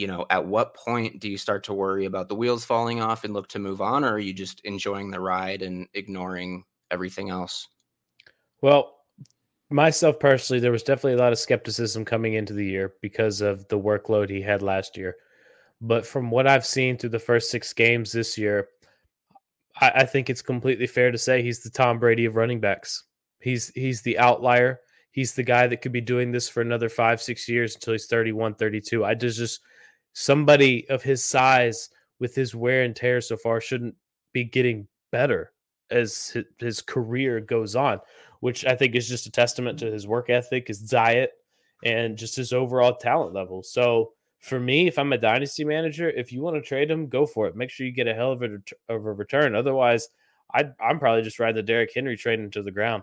[0.00, 3.24] you know, at what point do you start to worry about the wheels falling off
[3.24, 7.28] and look to move on, or are you just enjoying the ride and ignoring everything
[7.28, 7.68] else?
[8.62, 8.96] Well,
[9.68, 13.68] myself personally, there was definitely a lot of skepticism coming into the year because of
[13.68, 15.16] the workload he had last year.
[15.82, 18.68] But from what I've seen through the first six games this year,
[19.82, 23.04] I, I think it's completely fair to say he's the Tom Brady of running backs.
[23.38, 24.80] He's he's the outlier.
[25.10, 28.06] He's the guy that could be doing this for another five, six years until he's
[28.06, 29.04] 31, 32.
[29.04, 29.60] I just just
[30.12, 33.94] somebody of his size with his wear and tear so far shouldn't
[34.32, 35.52] be getting better
[35.90, 38.00] as his, career goes on.
[38.40, 41.32] which I think is just a testament to his work ethic, his diet,
[41.84, 43.62] and just his overall talent level.
[43.62, 47.26] So for me, if I'm a dynasty manager, if you want to trade him, go
[47.26, 47.56] for it.
[47.56, 49.54] Make sure you get a hell of a, of a return.
[49.54, 50.08] Otherwise,
[50.52, 53.02] i am probably just riding the Derrick Henry train into the ground.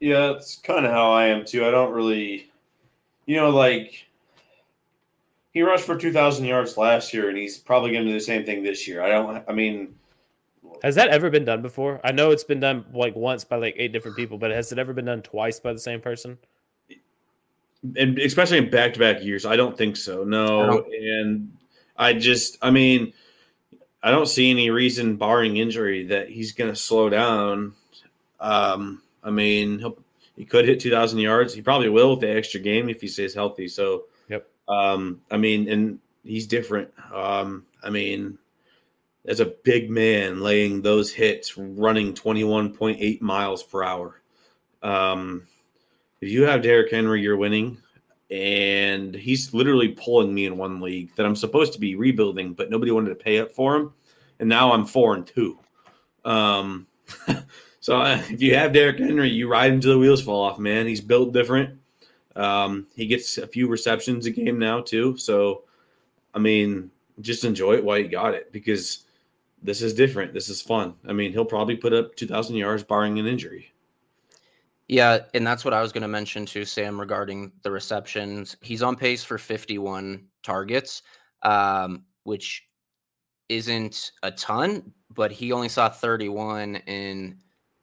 [0.00, 1.66] Yeah, it's kind of how I am too.
[1.66, 2.50] I don't really,
[3.26, 4.06] you know, like
[5.52, 8.44] he rushed for 2,000 yards last year, and he's probably going to do the same
[8.44, 9.02] thing this year.
[9.02, 9.94] I don't, I mean,
[10.82, 12.00] has that ever been done before?
[12.04, 14.78] I know it's been done like once by like eight different people, but has it
[14.78, 16.38] ever been done twice by the same person?
[17.96, 20.24] And especially in back to back years, I don't think so.
[20.24, 21.56] No, and
[21.96, 23.12] I just, I mean,
[24.02, 27.74] I don't see any reason, barring injury, that he's going to slow down.
[28.38, 29.84] Um, I mean,
[30.36, 31.52] he could hit 2,000 yards.
[31.52, 33.68] He probably will with the extra game if he stays healthy.
[33.68, 34.02] So, yep.
[34.70, 36.90] Um, I mean, and he's different.
[37.12, 38.38] Um, I mean,
[39.26, 44.22] as a big man laying those hits, running 21.8 miles per hour.
[44.82, 45.46] Um,
[46.20, 47.78] if you have Derrick Henry, you're winning.
[48.30, 52.70] And he's literally pulling me in one league that I'm supposed to be rebuilding, but
[52.70, 53.92] nobody wanted to pay up for him.
[54.38, 55.58] And now I'm four and two.
[56.24, 56.86] Um,
[57.80, 60.60] so uh, if you have Derrick Henry, you ride him till the wheels fall off,
[60.60, 60.86] man.
[60.86, 61.79] He's built different.
[62.36, 65.16] Um, he gets a few receptions a game now, too.
[65.16, 65.64] So,
[66.34, 66.90] I mean,
[67.20, 69.04] just enjoy it while you got it because
[69.62, 70.32] this is different.
[70.32, 70.94] This is fun.
[71.06, 73.72] I mean, he'll probably put up 2,000 yards barring an injury.
[74.88, 78.56] Yeah, and that's what I was going to mention to Sam, regarding the receptions.
[78.60, 81.02] He's on pace for 51 targets,
[81.42, 82.66] um, which
[83.48, 87.38] isn't a ton, but he only saw 31 in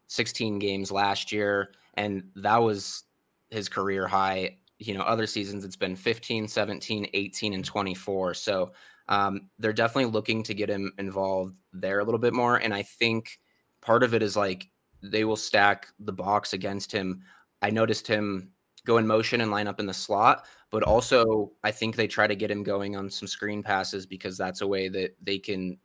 [0.08, 3.04] 16 games last year, and that was
[3.50, 4.58] his career high.
[4.80, 8.34] You know, other seasons it's been 15, 17, 18, and 24.
[8.36, 8.72] So
[9.10, 12.58] um, they're definitely looking to get him involved there a little bit more.
[12.58, 13.40] And I think
[13.82, 14.70] part of it is like
[15.02, 17.22] they will stack the box against him.
[17.62, 18.52] I noticed him
[18.86, 22.28] go in motion and line up in the slot, but also I think they try
[22.28, 25.78] to get him going on some screen passes because that's a way that they can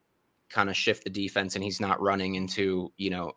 [0.48, 3.32] kind of shift the defense and he's not running into, you know,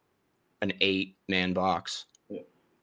[0.61, 2.05] an eight man box.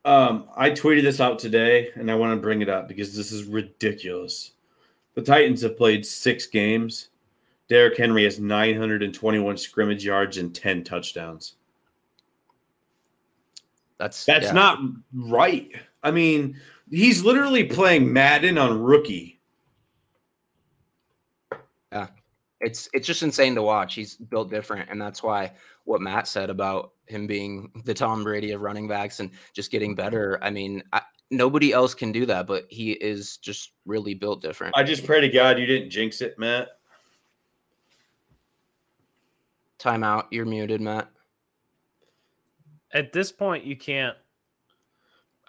[0.05, 3.31] Um, I tweeted this out today and I want to bring it up because this
[3.31, 4.53] is ridiculous.
[5.15, 7.09] The Titans have played six games.
[7.69, 11.55] Derrick Henry has 921 scrimmage yards and 10 touchdowns.
[13.99, 14.53] That's that's yeah.
[14.53, 14.81] not
[15.15, 15.71] right.
[16.03, 16.61] I mean,
[16.91, 19.41] he's literally playing Madden on rookie.
[21.93, 22.09] Yeah.
[22.61, 23.95] It's it's just insane to watch.
[23.95, 25.53] He's built different and that's why
[25.85, 29.91] what Matt said about him being the Tom Brady of running backs and just getting
[29.91, 30.05] mm-hmm.
[30.05, 30.39] better.
[30.43, 34.77] I mean, I, nobody else can do that, but he is just really built different.
[34.77, 36.69] I just pray to God you didn't jinx it, Matt.
[39.79, 40.27] Timeout.
[40.31, 41.09] You're muted, Matt.
[42.93, 44.17] At this point, you can't.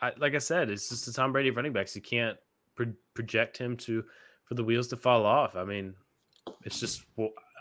[0.02, 1.96] I, like I said, it's just the Tom Brady of running backs.
[1.96, 2.38] You can't
[2.76, 4.04] pro- project him to
[4.46, 5.56] for the wheels to fall off.
[5.56, 5.94] I mean,
[6.64, 7.04] it's just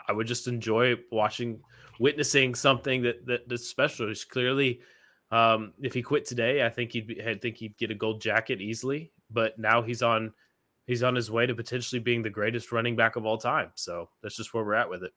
[0.08, 1.60] I would just enjoy watching,
[1.98, 4.10] witnessing something that that that's special.
[4.10, 4.80] It's clearly
[5.32, 8.20] um, if he quit today, I think he'd be, I think he'd get a gold
[8.20, 9.12] jacket easily.
[9.30, 10.32] But now he's on
[10.86, 13.70] he's on his way to potentially being the greatest running back of all time.
[13.74, 15.12] So that's just where we're at with it.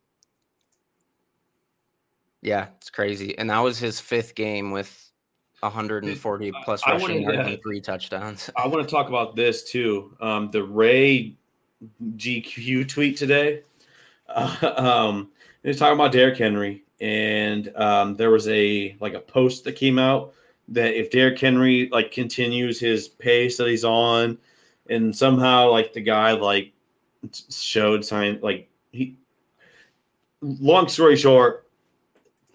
[2.41, 3.37] Yeah, it's crazy.
[3.37, 5.11] And that was his fifth game with
[5.61, 8.49] 140 plus rushing yards and three touchdowns.
[8.55, 10.15] I want to talk about this too.
[10.21, 11.35] Um, the Ray
[12.15, 13.63] GQ tweet today.
[14.27, 15.29] Uh, um,
[15.63, 19.73] he was talking about Derrick Henry and um, there was a like a post that
[19.73, 20.33] came out
[20.69, 24.37] that if Derrick Henry like continues his pace that he's on,
[24.89, 26.71] and somehow like the guy like
[27.49, 29.15] showed sign like he.
[30.41, 31.67] Long story short,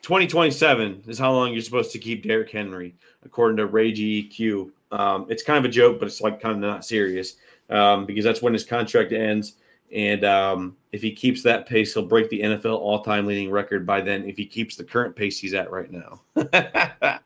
[0.02, 4.70] 2027 is how long you're supposed to keep Derrick Henry, according to Ray GQ.
[4.92, 7.36] Um, it's kind of a joke, but it's like kind of not serious
[7.68, 9.54] um, because that's when his contract ends.
[9.92, 14.00] And um, if he keeps that pace, he'll break the NFL all-time leading record by
[14.00, 14.24] then.
[14.28, 17.22] If he keeps the current pace he's at right now, that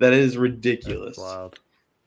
[0.00, 1.16] is ridiculous.
[1.16, 1.58] That's wild.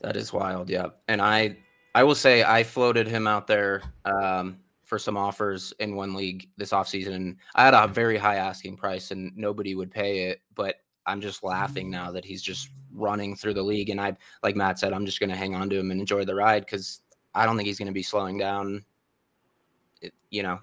[0.01, 0.69] That is wild.
[0.69, 1.57] Yeah, and I,
[1.95, 6.49] I will say, I floated him out there um, for some offers in one league
[6.55, 10.41] this offseason, and I had a very high asking price, and nobody would pay it.
[10.55, 14.55] But I'm just laughing now that he's just running through the league, and I, like
[14.55, 17.01] Matt said, I'm just going to hang on to him and enjoy the ride because
[17.35, 18.85] I don't think he's going to be slowing down
[20.29, 20.59] you know,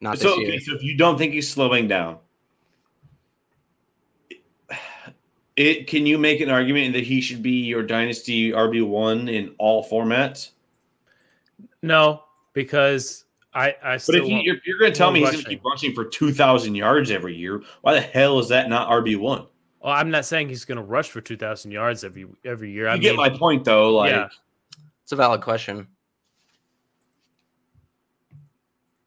[0.00, 2.18] not so, okay, so if you don't think he's slowing down,
[5.56, 9.54] it can you make an argument that he should be your dynasty RB one in
[9.58, 10.50] all formats?
[11.82, 15.44] No, because I, I but if you, are you're going to tell me he's going
[15.44, 18.88] to keep rushing for two thousand yards every year, why the hell is that not
[18.88, 19.46] RB one?
[19.80, 22.86] Well, I'm not saying he's going to rush for 2,000 yards every every year.
[22.86, 23.94] You I get mean, my point, though.
[23.94, 24.28] Like, Yeah.
[25.04, 25.86] It's a valid question.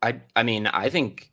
[0.01, 1.31] I I mean, I think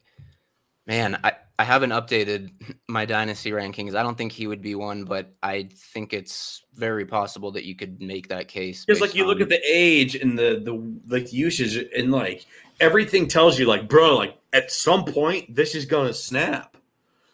[0.87, 2.51] man, I, I haven't updated
[2.89, 3.95] my dynasty rankings.
[3.95, 7.77] I don't think he would be one, but I think it's very possible that you
[7.77, 8.85] could make that case.
[8.85, 12.47] because like you look at the age and the the like usage and like
[12.81, 16.77] everything tells you like, bro, like at some point this is gonna snap.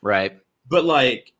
[0.02, 0.38] right.
[0.66, 1.32] But like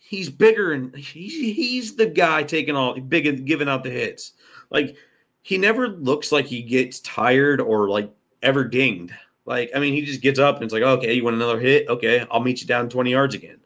[0.00, 4.32] he's bigger and he's he's the guy taking all big and giving out the hits.
[4.70, 4.96] Like
[5.40, 8.12] he never looks like he gets tired or like
[8.44, 9.12] ever dinged.
[9.46, 11.88] Like I mean, he just gets up and it's like, okay, you want another hit?
[11.88, 13.58] Okay, I'll meet you down twenty yards again.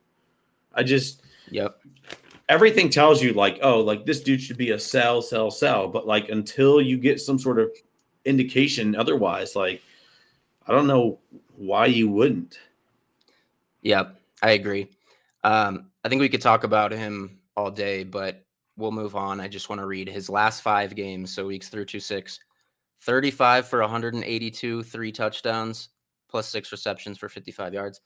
[0.75, 1.81] I just Yep.
[2.49, 5.89] everything tells you like, oh, like this dude should be a sell, sell, sell.
[5.89, 7.71] But like until you get some sort of
[8.25, 9.83] indication otherwise, like
[10.67, 11.19] I don't know
[11.57, 12.59] why you wouldn't.
[13.83, 14.21] Yep.
[14.43, 14.89] I agree.
[15.45, 18.45] Um, I think we could talk about him all day, but
[18.77, 19.41] we'll move on.
[19.41, 21.33] I just want to read his last five games.
[21.33, 22.41] So weeks through two six.
[23.03, 25.91] 35 for 182, three touchdowns,
[26.29, 28.01] plus six receptions for 55 yards.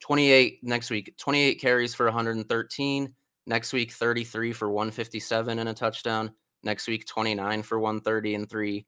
[0.00, 3.14] 28 next week, 28 carries for 113.
[3.46, 6.32] Next week, 33 for 157 and a touchdown.
[6.62, 8.86] Next week, 29 for 130 and three.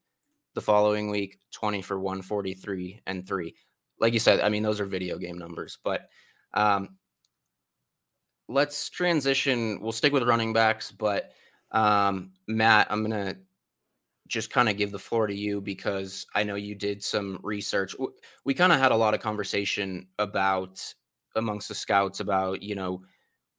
[0.55, 3.55] The following week, 20 for 143 and three.
[3.99, 6.09] Like you said, I mean, those are video game numbers, but
[6.53, 6.97] um,
[8.49, 9.81] let's transition.
[9.81, 11.33] We'll stick with running backs, but
[11.73, 13.37] um, Matt, I'm going to
[14.29, 17.95] just kind of give the floor to you because I know you did some research.
[18.45, 20.83] We kind of had a lot of conversation about
[21.37, 23.03] amongst the scouts about, you know,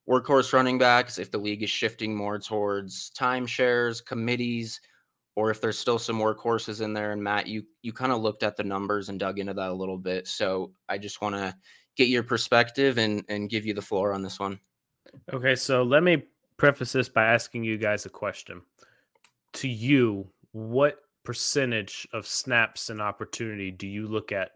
[0.08, 4.80] workhorse running backs, if the league is shifting more towards timeshares, committees,
[5.34, 7.12] or if there's still some workhorses in there.
[7.12, 9.74] And Matt, you you kind of looked at the numbers and dug into that a
[9.74, 10.26] little bit.
[10.26, 11.54] So I just want to
[11.96, 14.58] get your perspective and and give you the floor on this one.
[15.32, 16.24] Okay, so let me
[16.56, 18.62] preface this by asking you guys a question.
[19.54, 24.52] To you, what percentage of snaps and opportunity do you look at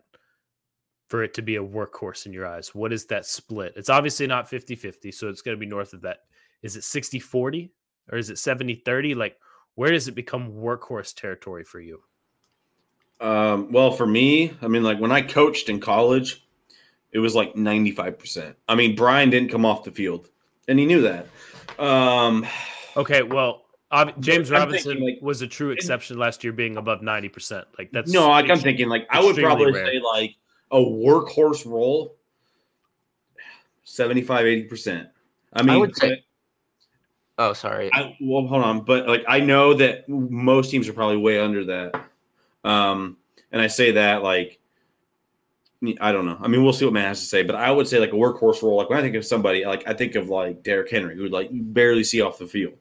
[1.09, 2.75] for it to be a workhorse in your eyes?
[2.75, 3.75] What is that split?
[3.77, 6.21] It's obviously not 50 50, so it's going to be north of that.
[6.63, 7.71] Is it 60 40
[8.11, 9.15] or is it 70 30?
[9.15, 9.37] Like,
[9.75, 12.01] where does it become workhorse territory for you?
[13.21, 16.47] Um, well, for me, I mean, like when I coached in college,
[17.13, 18.55] it was like 95%.
[18.67, 20.31] I mean, Brian didn't come off the field,
[20.67, 21.27] and he knew that.
[21.79, 22.47] Um,
[22.97, 23.60] Okay, well,
[23.93, 27.65] ob- James I'm Robinson thinking, like, was a true exception last year, being above 90%.
[27.79, 29.87] Like, that's no, like, I'm thinking, like, I would probably rare.
[29.87, 30.37] say, like,
[30.71, 32.17] a workhorse role,
[33.85, 35.09] 75, 80%.
[35.53, 36.25] I mean, would say-
[37.39, 37.89] Oh, sorry.
[37.95, 41.65] I, well, hold on, but like I know that most teams are probably way under
[41.65, 42.05] that.
[42.65, 43.17] Um,
[43.51, 44.59] and I say that like
[46.03, 46.37] I don't know.
[46.39, 48.17] I mean, we'll see what Matt has to say, but I would say like a
[48.17, 48.77] workhorse role.
[48.77, 51.51] Like when I think of somebody, like I think of like Derrick Henry, who like
[51.51, 52.75] you barely see off the field.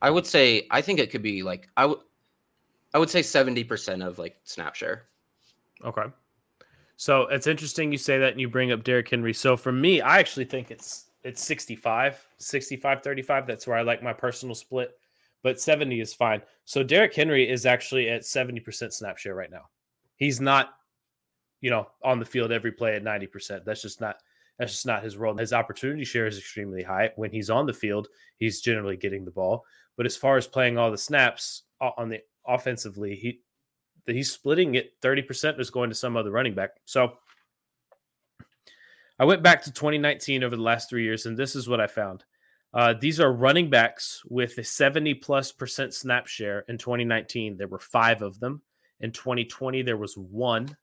[0.00, 1.98] I would say I think it could be like I would
[2.94, 5.04] I would say 70% of like snap share.
[5.84, 6.04] Okay.
[6.96, 9.34] So it's interesting you say that and you bring up Derrick Henry.
[9.34, 13.46] So for me, I actually think it's it's 65, 65 35.
[13.46, 14.98] That's where I like my personal split,
[15.42, 16.42] but 70 is fine.
[16.64, 19.68] So Derrick Henry is actually at 70% snap share right now.
[20.16, 20.74] He's not,
[21.60, 23.64] you know, on the field every play at 90%.
[23.64, 24.16] That's just not
[24.58, 25.36] that's just not his role.
[25.36, 27.10] His opportunity share is extremely high.
[27.16, 29.64] When he's on the field, he's generally getting the ball.
[29.96, 33.40] But as far as playing all the snaps on the offensively, he
[34.06, 36.70] he's splitting it 30% is going to some other running back.
[36.86, 37.12] So
[39.18, 41.86] I went back to 2019 over the last three years, and this is what I
[41.86, 42.24] found.
[42.72, 47.56] Uh, these are running backs with a 70 plus percent snap share in 2019.
[47.56, 48.62] There were five of them.
[49.00, 50.76] In 2020, there was one.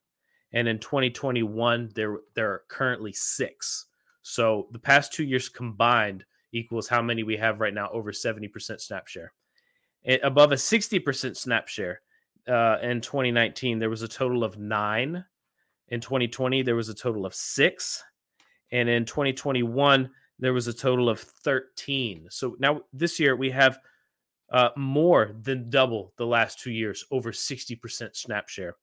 [0.52, 3.86] And in 2021, there, there are currently six.
[4.22, 8.80] So the past two years combined equals how many we have right now over 70%
[8.80, 9.32] snap share.
[10.22, 12.00] Above a 60% snap share,
[12.48, 15.24] uh, in 2019, there was a total of nine.
[15.88, 18.02] In 2020, there was a total of six.
[18.70, 22.28] And in 2021, there was a total of 13.
[22.30, 23.78] So now this year, we have
[24.52, 28.76] uh, more than double the last two years, over 60% snap share.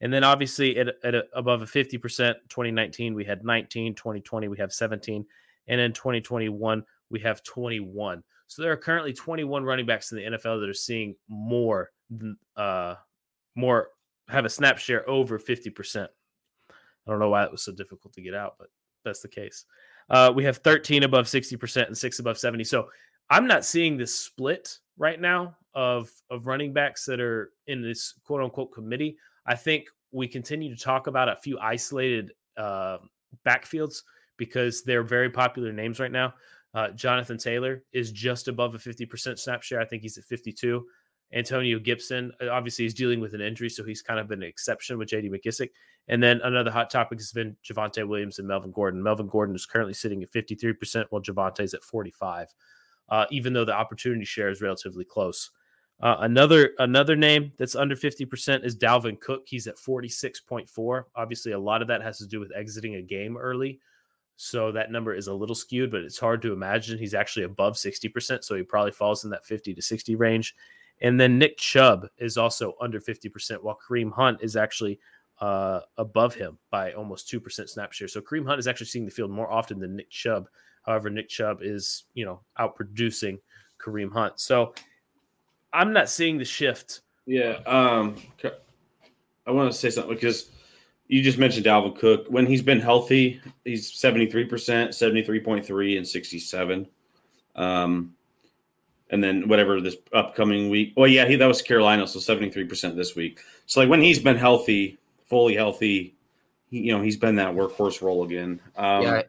[0.00, 4.58] And then obviously at, at a, above a 50%, 2019, we had 19, 2020, we
[4.58, 5.24] have 17.
[5.68, 8.22] And in 2021, we have 21.
[8.46, 11.90] So there are currently 21 running backs in the NFL that are seeing more
[12.56, 12.96] uh,
[13.54, 13.90] more
[14.28, 16.06] have a snap share over 50%.
[16.70, 16.74] I
[17.06, 18.68] don't know why it was so difficult to get out, but
[19.04, 19.64] that's the case.
[20.08, 22.64] Uh, we have 13 above 60% and six above 70.
[22.64, 22.88] So
[23.28, 28.14] I'm not seeing this split right now of of running backs that are in this
[28.24, 29.16] quote unquote committee.
[29.50, 32.98] I think we continue to talk about a few isolated uh,
[33.44, 34.02] backfields
[34.36, 36.34] because they're very popular names right now.
[36.72, 39.80] Uh, Jonathan Taylor is just above a 50% snap share.
[39.80, 40.86] I think he's at 52.
[41.32, 44.48] Antonio Gibson, uh, obviously, he's dealing with an injury, so he's kind of been an
[44.48, 45.70] exception with JD McKissic.
[46.06, 49.02] And then another hot topic has been Javonte Williams and Melvin Gordon.
[49.02, 52.54] Melvin Gordon is currently sitting at 53%, while Javonte's at 45,
[53.08, 55.50] uh, even though the opportunity share is relatively close.
[56.02, 59.42] Uh, another another name that's under 50% is Dalvin Cook.
[59.46, 61.04] He's at 46.4.
[61.14, 63.80] Obviously, a lot of that has to do with exiting a game early.
[64.36, 67.74] So that number is a little skewed, but it's hard to imagine he's actually above
[67.74, 68.42] 60%.
[68.42, 70.54] So he probably falls in that 50 to 60 range.
[71.02, 74.98] And then Nick Chubb is also under 50%, while Kareem Hunt is actually
[75.40, 78.08] uh, above him by almost 2% snap share.
[78.08, 80.48] So Kareem Hunt is actually seeing the field more often than Nick Chubb.
[80.84, 83.40] However, Nick Chubb is, you know, outproducing
[83.78, 84.40] Kareem Hunt.
[84.40, 84.72] So
[85.72, 87.00] I'm not seeing the shift.
[87.26, 87.58] Yeah.
[87.66, 88.16] Um,
[89.46, 90.50] I want to say something because
[91.08, 92.26] you just mentioned Dalvin Cook.
[92.28, 96.86] When he's been healthy, he's 73%, 73.3, and 67.
[97.56, 98.14] Um,
[99.10, 100.92] and then whatever this upcoming week.
[100.96, 103.40] Well, yeah, he that was Carolina, so 73% this week.
[103.66, 106.14] So like when he's been healthy, fully healthy,
[106.70, 108.60] he, you know, he's been that workhorse role again.
[108.76, 109.22] Um, yeah.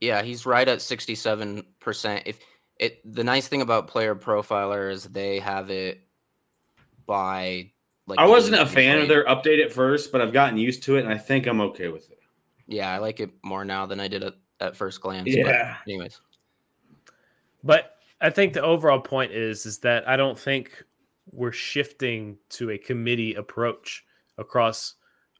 [0.00, 2.22] Yeah, he's right at 67%.
[2.24, 2.38] If
[2.78, 6.00] it the nice thing about player profiler is they have it
[7.06, 7.70] by
[8.06, 10.96] like I wasn't a fan of their update at first, but I've gotten used to
[10.96, 12.20] it and I think I'm okay with it.
[12.66, 15.28] Yeah, I like it more now than I did at, at first glance.
[15.28, 15.76] Yeah.
[15.84, 16.20] But anyways.
[17.64, 20.84] But I think the overall point is is that I don't think
[21.32, 24.04] we're shifting to a committee approach
[24.38, 24.94] across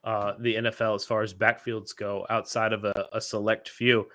[0.04, 4.08] uh, the NFL as far as backfields go outside of a, a select few.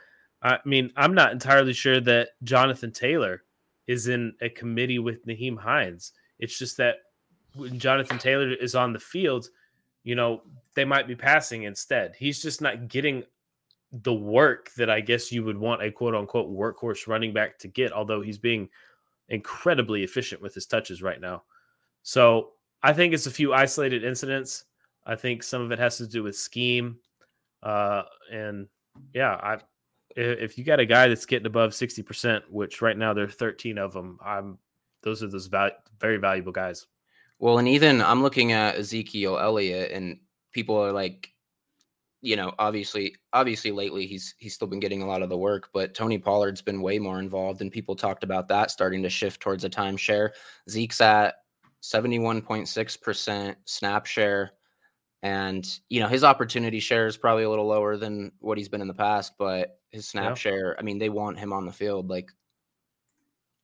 [0.44, 3.44] I mean, I'm not entirely sure that Jonathan Taylor
[3.88, 6.12] is in a committee with Nyheim Hines.
[6.38, 6.98] It's just that
[7.56, 9.48] when Jonathan Taylor is on the field,
[10.04, 10.42] you know,
[10.76, 12.16] they might be passing instead.
[12.18, 13.24] He's just not getting
[13.92, 17.68] the work that I guess you would want a quote unquote workhorse running back to
[17.68, 18.70] get, although he's being
[19.30, 21.44] incredibly efficient with his touches right now.
[22.02, 24.66] So I think it's a few isolated incidents.
[25.06, 26.98] I think some of it has to do with scheme.
[27.62, 28.68] Uh, and
[29.14, 29.60] yeah, I
[30.16, 33.78] if you got a guy that's getting above 60%, which right now there are 13
[33.78, 34.58] of them, I'm
[35.04, 36.88] those are those val- very valuable guys.
[37.40, 40.20] Well, and even I'm looking at Ezekiel Elliott and
[40.54, 41.30] people are like,
[42.22, 45.70] you know, obviously, obviously lately he's he's still been getting a lot of the work,
[45.74, 49.42] but Tony Pollard's been way more involved and people talked about that starting to shift
[49.42, 50.30] towards a timeshare.
[50.70, 51.36] Zeke's at
[51.82, 54.54] 71.6% snap share.
[55.22, 58.82] And, you know, his opportunity share is probably a little lower than what he's been
[58.82, 60.34] in the past, but his snap yeah.
[60.34, 60.76] share.
[60.78, 62.30] I mean, they want him on the field like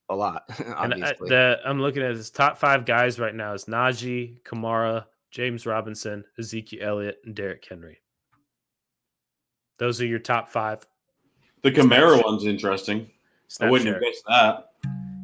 [0.07, 0.43] a lot.
[0.77, 4.41] and uh, I, the, I'm looking at his top five guys right now is Najee,
[4.43, 7.99] Kamara, James Robinson, Ezekiel Elliott, and Derrick Henry.
[9.79, 10.85] Those are your top five.
[11.63, 13.09] The Kamara one's interesting.
[13.47, 13.99] Snap I wouldn't share.
[13.99, 14.65] guess that.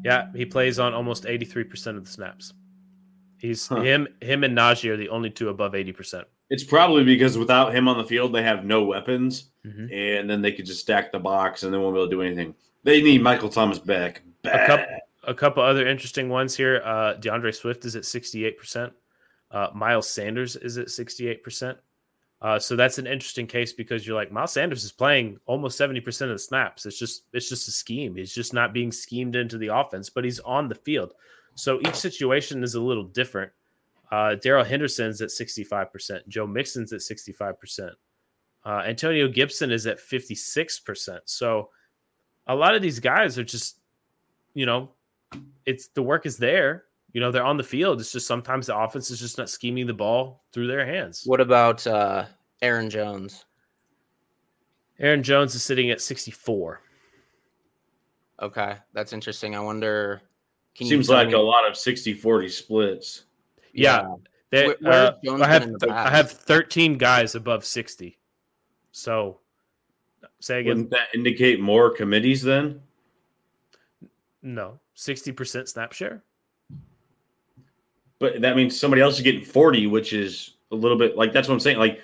[0.03, 2.53] Yeah, he plays on almost 83% of the snaps.
[3.38, 3.82] He's huh.
[3.82, 6.24] him him and Najee are the only two above 80%.
[6.49, 9.93] It's probably because without him on the field, they have no weapons, mm-hmm.
[9.93, 12.22] and then they could just stack the box and they won't be able to do
[12.22, 12.55] anything.
[12.84, 14.22] They need Michael Thomas back.
[14.43, 14.86] A couple,
[15.24, 16.82] a couple other interesting ones here.
[16.84, 18.93] Uh, D'Andre Swift is at sixty-eight percent.
[19.49, 21.78] Uh, Miles Sanders is at sixty-eight percent.
[22.41, 25.99] Uh, so that's an interesting case because you're like Miles Sanders is playing almost seventy
[25.99, 26.86] percent of the snaps.
[26.86, 28.16] It's just it's just a scheme.
[28.16, 31.13] He's just not being schemed into the offense, but he's on the field.
[31.55, 33.51] So each situation is a little different.
[34.11, 36.28] Uh, Darrell Henderson's at 65%.
[36.28, 37.91] Joe Mixon's at 65%.
[38.66, 41.20] Uh, Antonio Gibson is at 56%.
[41.26, 41.70] So
[42.47, 43.78] a lot of these guys are just,
[44.55, 44.89] you know,
[45.66, 46.86] it's the work is there.
[47.13, 48.01] You know, they're on the field.
[48.01, 51.24] It's just sometimes the offense is just not scheming the ball through their hands.
[51.26, 52.26] What about uh,
[52.61, 53.45] Aaron Jones?
[54.99, 56.82] Aaron Jones is sitting at 64.
[58.41, 59.55] Okay, that's interesting.
[59.55, 60.22] I wonder.
[60.74, 61.36] Seems like me...
[61.36, 63.24] a lot of 60 40 splits.
[63.74, 64.07] Yeah.
[64.51, 68.18] They, uh, I have I have 13 guys above 60.
[68.96, 69.39] So
[70.39, 70.70] say again.
[70.70, 72.80] Wouldn't that indicate more committees then?
[74.41, 74.80] No.
[74.96, 76.24] 60% snap share.
[78.20, 81.50] But that means somebody else is getting 40, which is a little bit like that's
[81.50, 81.78] what I'm saying.
[81.78, 82.00] Like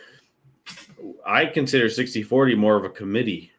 [1.26, 3.54] I consider 60 40 more of a committee.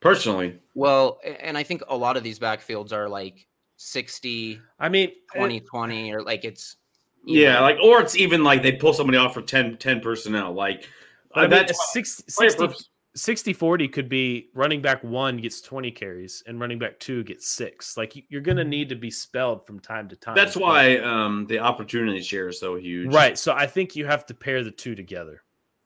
[0.00, 0.58] Personally.
[0.74, 3.46] Well, and I think a lot of these backfields are like
[3.80, 6.78] 60 i mean 20 20 or like it's
[7.28, 7.60] yeah know.
[7.62, 10.88] like or it's even like they pull somebody off for 10 10 personnel like
[11.34, 12.68] I mean, that's 60, 60,
[13.14, 17.48] 60 40 could be running back one gets 20 carries and running back two gets
[17.48, 21.46] six like you're gonna need to be spelled from time to time that's why um
[21.48, 24.70] the opportunity share is so huge right so i think you have to pair the
[24.70, 25.42] two together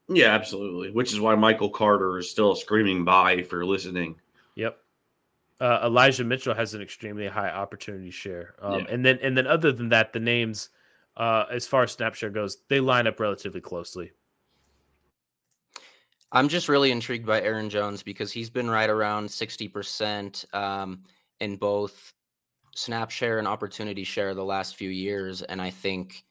[0.08, 0.90] Yeah, absolutely.
[0.90, 4.16] Which is why Michael Carter is still screaming by for listening.
[4.56, 4.76] Yep.
[5.60, 8.86] Uh, Elijah Mitchell has an extremely high opportunity share, um, Yeah.
[8.90, 10.70] and then and then other than that, the names,
[11.16, 14.12] uh, as far as snap share goes, they line up relatively closely.
[16.30, 21.02] I'm just really intrigued by Aaron Jones because he's been right around 60% um,
[21.40, 22.14] in both
[22.74, 25.42] snap share and opportunity share the last few years.
[25.42, 26.24] And I think,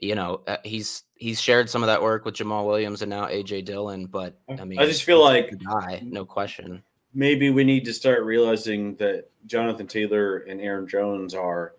[0.00, 3.26] you know, uh, he's he's shared some of that work with Jamaal Williams and now
[3.26, 4.06] AJ Dillon.
[4.06, 6.82] But I mean, I just feel like guy, no question.
[7.12, 11.74] maybe we need to start realizing that Jonathan Taylor and Aaron Jones are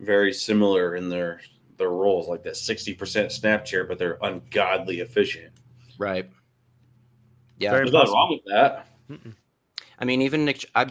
[0.00, 1.40] very similar in their
[1.78, 5.52] their roles, like that 60% snap share, but they're ungodly efficient.
[5.98, 6.30] Right.
[7.58, 7.72] Yeah.
[7.72, 8.86] There's nothing wrong with that.
[9.10, 9.34] Mm-mm.
[9.98, 10.86] I mean, even Nick, Ch- I,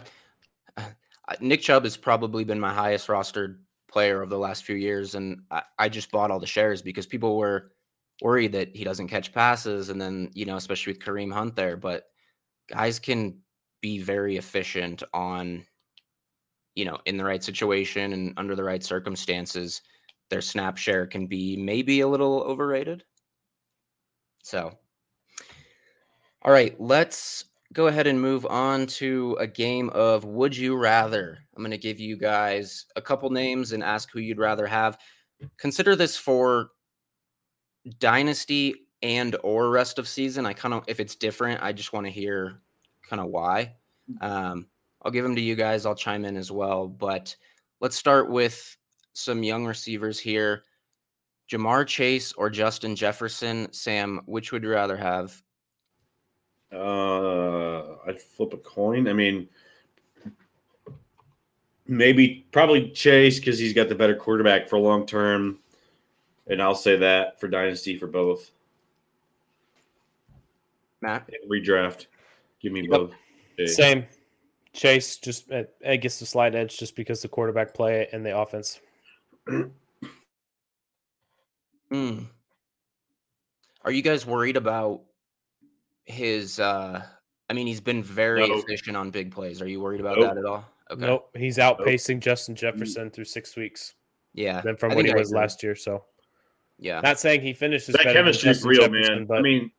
[1.40, 5.40] Nick Chubb has probably been my highest rostered player of the last few years, and
[5.50, 7.72] I, I just bought all the shares because people were
[8.22, 11.76] worried that he doesn't catch passes, and then you know, especially with Kareem Hunt there.
[11.76, 12.04] But
[12.68, 13.38] guys can
[13.80, 15.64] be very efficient on,
[16.76, 19.82] you know, in the right situation and under the right circumstances.
[20.28, 23.02] Their snap share can be maybe a little overrated.
[24.42, 24.72] So,
[26.42, 31.38] all right, let's go ahead and move on to a game of Would You Rather.
[31.56, 34.98] I'm going to give you guys a couple names and ask who you'd rather have.
[35.58, 36.70] Consider this for
[37.98, 40.46] dynasty and or rest of season.
[40.46, 42.60] I kind of if it's different, I just want to hear
[43.08, 43.74] kind of why.
[44.20, 44.66] Um,
[45.06, 45.86] I'll give them to you guys.
[45.86, 47.36] I'll chime in as well, but
[47.78, 48.76] let's start with
[49.12, 50.64] some young receivers here.
[51.48, 53.72] Ja'Marr Chase or Justin Jefferson.
[53.72, 55.40] Sam, which would you rather have?
[56.72, 59.06] Uh, I'd flip a coin.
[59.06, 59.48] I mean,
[61.86, 65.60] maybe probably Chase because he's got the better quarterback for long term,
[66.48, 68.50] and I'll say that for dynasty for both
[71.00, 71.28] Matt?
[71.28, 72.06] And redraft.
[72.60, 72.90] Give me Yep.
[72.90, 73.14] both.
[73.56, 73.76] Chase.
[73.76, 74.04] Same.
[74.76, 78.36] Chase just uh, I guess the slight edge just because the quarterback play and the
[78.38, 78.80] offense.
[81.90, 82.24] Hmm.
[83.84, 85.02] Are you guys worried about
[86.04, 87.00] his uh
[87.48, 88.56] I mean he's been very No.
[88.58, 89.62] efficient on big plays.
[89.62, 90.30] Are you worried about Nope.
[90.34, 90.64] that at all?
[90.90, 91.06] Okay.
[91.06, 93.94] Nope, he's outpacing Justin Jefferson through six weeks
[94.34, 94.60] Yeah.
[94.62, 95.40] than from I what he I was agree.
[95.40, 95.76] last year.
[95.76, 96.04] So
[96.78, 97.00] Yeah.
[97.02, 99.26] not saying he finishes that better chemistry is real, Jefferson, man.
[99.26, 99.70] But I mean,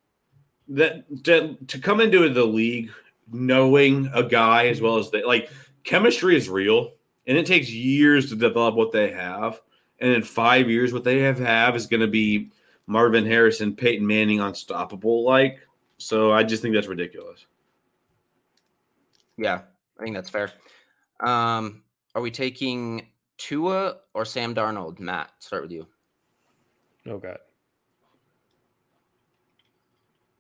[0.70, 2.90] that to, to come into the league
[3.32, 5.50] knowing a guy as well as they like
[5.84, 6.94] chemistry is real,
[7.26, 9.62] and it takes years to develop what they have.
[10.00, 12.52] And in five years, what they have have is going to be
[12.86, 15.24] Marvin Harrison, Peyton Manning, unstoppable.
[15.24, 15.60] Like,
[15.98, 17.46] so I just think that's ridiculous.
[19.38, 19.62] Yeah.
[20.00, 20.52] I think that's fair.
[21.20, 21.82] Um
[22.16, 23.08] are we taking
[23.38, 25.00] Tua or Sam Darnold?
[25.00, 25.88] Matt, start with you.
[27.08, 27.38] oh god.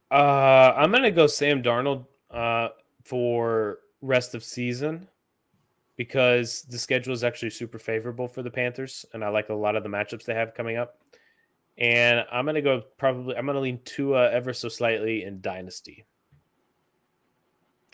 [0.09, 2.05] Uh, I'm gonna go Sam Darnold
[2.37, 2.69] uh,
[3.03, 5.07] for rest of season
[5.95, 9.75] because the schedule is actually super favorable for the Panthers, and I like a lot
[9.75, 10.99] of the matchups they have coming up.
[11.79, 16.05] And I'm gonna go probably I'm gonna lean Tua ever so slightly in Dynasty.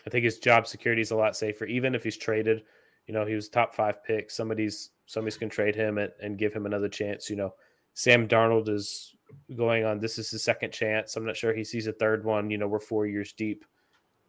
[0.05, 2.63] I think his job security is a lot safer, even if he's traded.
[3.07, 4.29] You know, he was top five pick.
[4.29, 7.29] Somebody's somebody's can trade him and, and give him another chance.
[7.29, 7.53] You know,
[7.93, 9.15] Sam Darnold is
[9.55, 9.99] going on.
[9.99, 11.15] This is his second chance.
[11.15, 12.49] I'm not sure he sees a third one.
[12.49, 13.63] You know, we're four years deep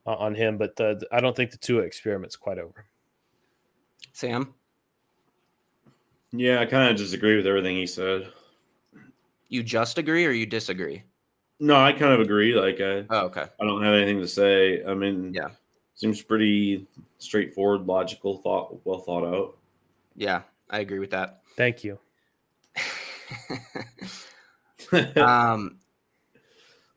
[0.06, 2.86] uh, on him, but the, the- I don't think the Tua experiment's quite over.
[4.12, 4.54] Sam,
[6.32, 8.28] Yeah, I kind of disagree with everything he said.
[9.48, 11.02] you just agree or you disagree?
[11.60, 12.54] No, I kind of agree.
[12.54, 13.46] Like, I, Oh, okay.
[13.60, 14.84] I don't have anything to say.
[14.84, 15.48] I mean, Yeah.
[15.94, 16.86] seems pretty
[17.18, 19.56] straightforward, logical, thought, well thought out.
[20.16, 21.40] Yeah, I agree with that.
[21.56, 21.98] Thank you.
[25.16, 25.78] um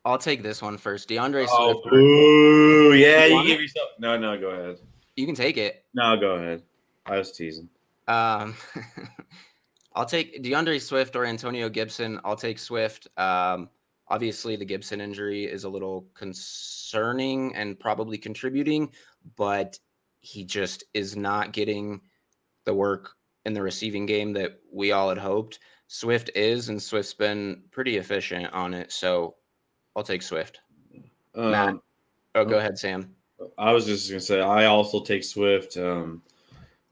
[0.04, 1.08] I'll take this one first.
[1.08, 1.90] D'Andre Oh, Swift.
[1.90, 2.94] boo.
[2.94, 3.62] Yeah, You you give it?
[3.62, 3.88] yourself.
[3.98, 4.78] No, no, go ahead.
[5.16, 5.84] You can take it.
[5.94, 6.62] No, go ahead.
[7.06, 7.68] I was teasing.
[8.06, 8.54] Um,
[9.94, 12.20] I'll take D'Andre Swift or Antonio Gibson.
[12.24, 13.08] I'll take Swift.
[13.18, 13.68] Um,
[14.08, 18.92] obviously, the Gibson injury is a little concerning and probably contributing,
[19.36, 19.78] but
[20.20, 22.00] he just is not getting
[22.64, 23.10] the work
[23.44, 25.58] in the receiving game that we all had hoped.
[25.88, 28.92] Swift is, and Swift's been pretty efficient on it.
[28.92, 29.36] So
[29.98, 30.60] I'll take Swift.
[31.34, 31.68] Matt.
[31.70, 31.82] Um,
[32.34, 33.12] Oh, go ahead, Sam.
[33.56, 35.76] I was just gonna say I also take Swift.
[35.76, 36.22] Um,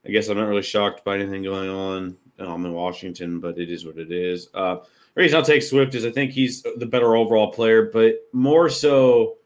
[0.04, 2.16] I guess I'm not really shocked by anything going on.
[2.40, 4.48] I'm in Washington, but it is what it is.
[4.54, 4.76] Uh,
[5.14, 8.68] the reason I'll take Swift is I think he's the better overall player, but more
[8.68, 9.36] so,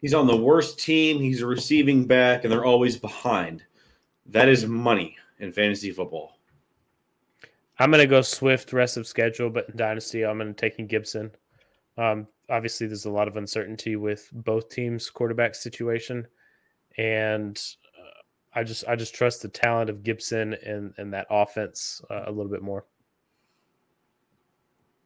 [0.00, 1.18] he's on the worst team.
[1.18, 3.62] He's a receiving back, and they're always behind.
[4.24, 6.38] That is money in fantasy football.
[7.78, 11.30] I'm gonna go Swift rest of schedule, but in Dynasty, I'm gonna taking Gibson.
[11.98, 16.26] Um, obviously, there's a lot of uncertainty with both teams' quarterback situation,
[16.98, 17.60] and
[17.98, 22.24] uh, I just I just trust the talent of Gibson and and that offense uh,
[22.26, 22.84] a little bit more.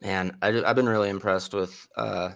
[0.00, 2.30] Man, I, have been really impressed with uh,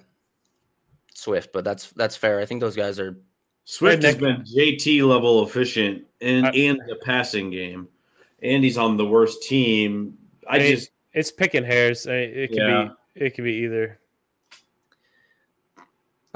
[1.14, 2.40] Swift, but that's that's fair.
[2.40, 3.18] I think those guys are.
[3.64, 7.88] Swift has been JT level efficient in I, in the passing game,
[8.42, 10.16] and he's on the worst team.
[10.48, 12.06] I it, just it's picking hairs.
[12.06, 12.88] It could yeah.
[13.14, 13.98] be it could be either.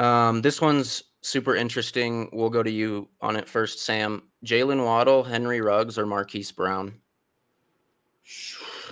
[0.03, 2.29] Um, this one's super interesting.
[2.33, 4.25] We'll go to you on it first, Sam.
[4.45, 6.95] Jaylen Waddle, Henry Ruggs, or Marquise Brown?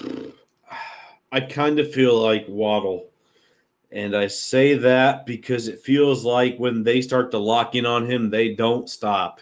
[1.33, 3.09] I kind of feel like Waddle.
[3.91, 8.09] And I say that because it feels like when they start to lock in on
[8.09, 9.41] him, they don't stop.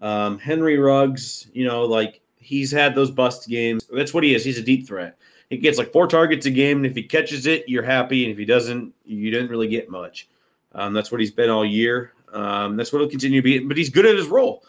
[0.00, 3.88] Um, Henry Ruggs, you know, like he's had those bust games.
[3.92, 4.44] That's what he is.
[4.44, 5.18] He's a deep threat.
[5.50, 8.22] He gets like four targets a game, and if he catches it, you're happy.
[8.22, 10.28] And if he doesn't, you didn't really get much.
[10.76, 12.12] Um, that's what he's been all year.
[12.32, 13.58] Um, that's what he'll continue to be.
[13.58, 14.62] But he's good at his role.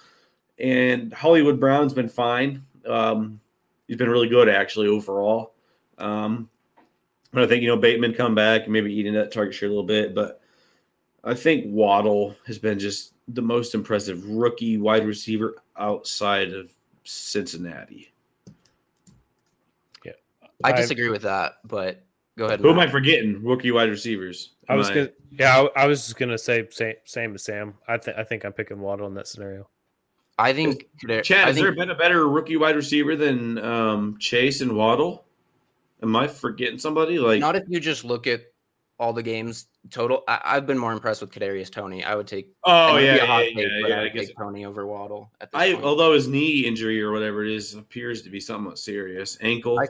[0.58, 2.64] And Hollywood Brown's been fine.
[2.88, 3.40] Um,
[3.88, 5.54] he's been really good actually overall.
[5.98, 6.50] Um,
[7.34, 9.72] but I think you know Bateman come back and maybe eating that target share a
[9.72, 10.42] little bit, but
[11.24, 16.72] I think Waddle has been just the most impressive rookie wide receiver outside of
[17.04, 18.12] Cincinnati.
[20.06, 20.14] Yeah,
[20.64, 22.02] I disagree with that, but
[22.38, 22.62] go ahead.
[22.62, 23.44] Who am I forgetting?
[23.44, 24.52] Rookie wide receivers.
[24.70, 27.74] Am I was gonna, yeah, I, I was just gonna say same, same as Sam.
[27.88, 29.68] I think I think I'm picking Waddle in that scenario.
[30.40, 30.88] I think
[31.24, 34.76] Chad, I has think, there been a better rookie wide receiver than um, Chase and
[34.76, 35.26] Waddle?
[36.04, 37.18] Am I forgetting somebody?
[37.18, 38.42] Like not if you just look at
[39.00, 40.24] all the games total.
[40.28, 42.04] I, have been more impressed with Kadarius Toney.
[42.04, 42.54] I would take.
[42.64, 45.32] Oh yeah, yeah, yeah, take, yeah, I, guess Toney over Waddle.
[45.54, 45.84] I point.
[45.84, 49.80] although his knee injury or whatever it is appears to be somewhat serious ankle.
[49.80, 49.88] I,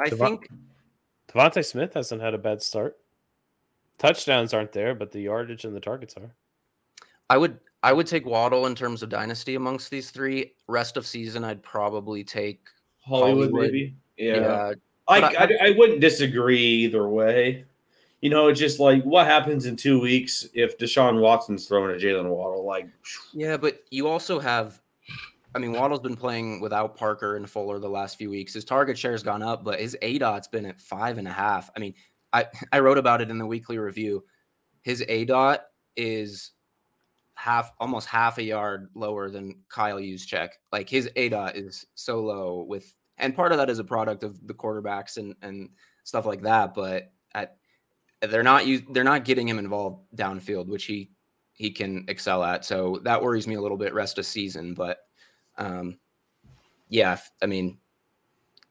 [0.00, 0.48] I think
[1.36, 2.96] DeVonta Smith hasn't had a bad start.
[3.98, 6.34] Touchdowns aren't there, but the yardage and the targets are.
[7.28, 10.52] I would I would take Waddle in terms of dynasty amongst these three.
[10.66, 12.60] Rest of season, I'd probably take
[13.00, 13.62] Hollywood, Hollywood.
[13.62, 13.94] maybe.
[14.16, 14.36] Yeah.
[14.36, 14.72] yeah.
[15.08, 17.64] I, I, I, I wouldn't disagree either way.
[18.22, 21.98] You know, it's just like what happens in two weeks if Deshaun Watson's throwing a
[21.98, 22.64] Jaylen Waddle.
[22.64, 22.88] Like,
[23.34, 24.80] yeah, but you also have,
[25.56, 28.52] I mean, Waddle's been playing without Parker and Fuller the last few weeks.
[28.52, 31.32] His target share has gone up, but his A dot's been at five and a
[31.32, 31.70] half.
[31.74, 31.94] I mean,
[32.34, 34.22] I I wrote about it in the weekly review.
[34.82, 35.62] His A dot
[35.96, 36.52] is
[37.36, 40.50] half, almost half a yard lower than Kyle Juszczyk.
[40.72, 44.24] Like his A dot is so low with and part of that is a product
[44.24, 45.70] of the quarterbacks and and
[46.04, 46.74] stuff like that.
[46.74, 47.56] But at,
[48.20, 51.12] they're not they're not getting him involved downfield, which he
[51.54, 52.66] he can excel at.
[52.66, 54.74] So that worries me a little bit rest of season.
[54.74, 54.98] But
[55.58, 55.98] um,
[56.88, 57.78] yeah, I mean,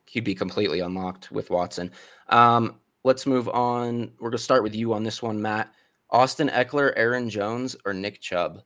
[0.06, 1.92] he'd be completely unlocked with Watson.
[2.30, 4.12] Um, let's move on.
[4.20, 5.74] We're gonna start with you on this one, Matt.
[6.12, 8.62] Austin Ekeler, Aaron Jones, or Nick Chubb?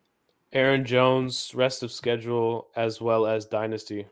[0.51, 4.07] Aaron Jones, rest of schedule as well as dynasty.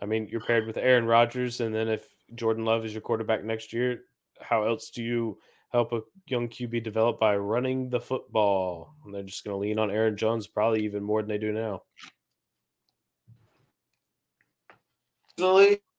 [0.00, 3.44] I mean, you're paired with Aaron Rodgers, and then if Jordan Love is your quarterback
[3.44, 4.02] next year,
[4.40, 5.38] how else do you
[5.70, 8.94] help a young QB develop by running the football?
[9.04, 11.52] And they're just going to lean on Aaron Jones probably even more than they do
[11.52, 11.82] now.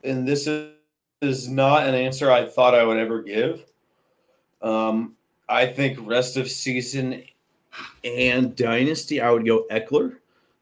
[0.04, 0.48] And this
[1.22, 3.66] is not an answer I thought I would ever give.
[4.62, 5.16] Um,
[5.48, 7.24] I think rest of season
[8.04, 10.18] and dynasty, I would go Ekeler.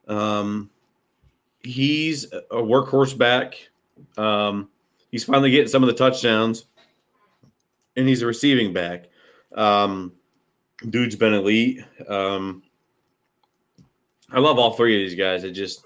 [0.08, 0.70] Um,
[1.62, 3.70] he's a workhorse back.
[4.18, 4.70] Um,
[5.12, 6.66] he's finally getting some of the touchdowns,
[7.96, 9.06] and he's a receiving back.
[9.56, 10.14] Um,
[10.90, 11.84] dude's been elite.
[12.08, 12.64] Um,
[14.32, 15.44] I love all three of these guys.
[15.44, 15.84] I just,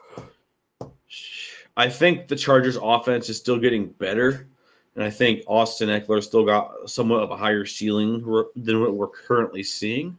[1.77, 4.47] I think the Chargers' offense is still getting better,
[4.95, 8.21] and I think Austin Ekeler still got somewhat of a higher ceiling
[8.55, 10.17] than what we're currently seeing.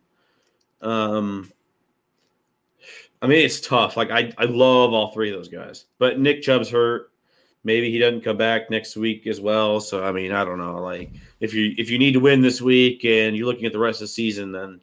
[0.81, 1.53] Um,
[3.21, 3.97] I mean, it's tough.
[3.97, 7.11] Like I, I love all three of those guys, but Nick Chubb's hurt.
[7.65, 9.79] Maybe he doesn't come back next week as well.
[9.79, 10.81] So I mean, I don't know.
[10.81, 13.79] Like if you if you need to win this week and you're looking at the
[13.79, 14.81] rest of the season, then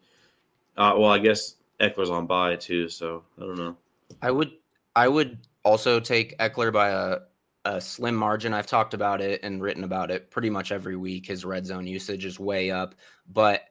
[0.78, 2.88] uh, well, I guess Ekeler's on bye too.
[2.88, 3.76] So I don't know.
[4.22, 4.52] I would
[4.96, 5.38] I would
[5.70, 7.20] also take Ekeler by a
[7.66, 8.54] a slim margin.
[8.54, 11.28] I've talked about it and written about it pretty much every week.
[11.28, 12.96] His red zone usage is way up,
[13.28, 13.66] but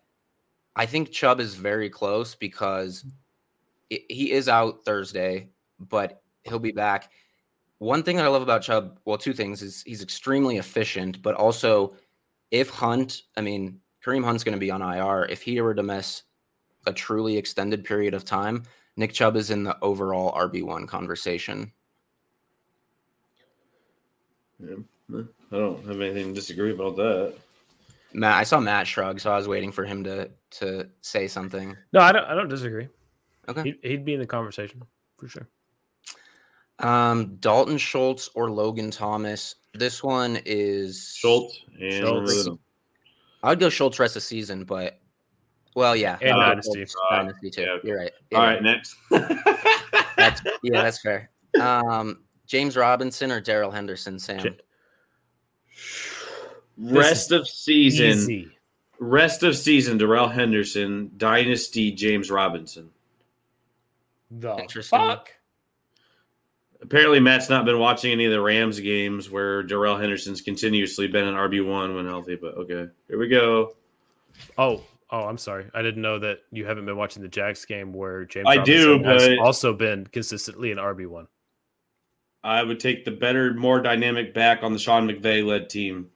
[0.77, 3.05] I think Chubb is very close because
[3.89, 5.49] he is out Thursday,
[5.81, 7.11] but he'll be back.
[7.79, 11.35] One thing that I love about Chubb, well, two things is he's extremely efficient, but
[11.35, 11.95] also
[12.51, 15.25] if Hunt, I mean, Kareem Hunt's going to be on IR.
[15.31, 16.25] If he were to miss
[16.87, 18.65] a truly extended period of time,
[18.97, 21.73] Nick Chubb is in the overall RB1 conversation.
[24.61, 24.77] Yeah,
[25.53, 27.35] I don't have anything to disagree about that.
[28.13, 31.77] Matt, I saw Matt shrug, so I was waiting for him to to say something.
[31.93, 32.25] No, I don't.
[32.25, 32.89] I don't disagree.
[33.49, 34.83] Okay, he'd, he'd be in the conversation
[35.17, 35.49] for sure.
[36.81, 39.57] Um, Dalton Schultz or Logan Thomas.
[39.75, 42.49] This one is Schultz and Schultz.
[43.43, 45.01] I'd go Schultz rest of the season, but
[45.75, 47.63] well, yeah, and dynasty, uh, dynasty too.
[47.63, 47.89] Yeah, okay.
[47.89, 48.13] You're right.
[48.31, 48.97] You're All right, right, next.
[50.17, 51.31] that's, yeah, that's fair.
[51.59, 54.57] Um, James Robinson or Darrell Henderson, Sam.
[56.79, 58.07] Rest of season.
[58.07, 58.51] Easy.
[58.99, 59.99] Rest of season.
[59.99, 61.11] Darrell Henderson.
[61.19, 61.93] Dynasty.
[61.93, 62.91] James Robinson.
[64.31, 64.99] The Interesting.
[64.99, 65.31] fuck.
[66.81, 71.27] Apparently, Matt's not been watching any of the Rams games where Darrell Henderson's continuously been
[71.27, 72.37] an RB one when healthy.
[72.37, 73.75] But okay, here we go.
[74.57, 75.67] Oh, oh, I'm sorry.
[75.75, 78.47] I didn't know that you haven't been watching the Jags game where James.
[78.47, 81.27] I Robinson do, but also been consistently an RB one.
[82.49, 86.09] I would take the better, more dynamic back on the Sean McVay led team.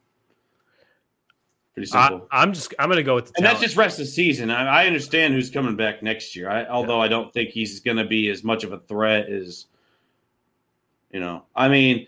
[1.75, 2.27] Pretty simple.
[2.31, 4.11] I, am just I'm going to go with the and that's just rest of the
[4.11, 4.51] season.
[4.51, 6.51] I, I, understand who's coming back next year.
[6.51, 7.05] I, although yeah.
[7.05, 9.67] I don't think he's going to be as much of a threat as
[11.13, 11.45] you know.
[11.55, 12.07] I mean,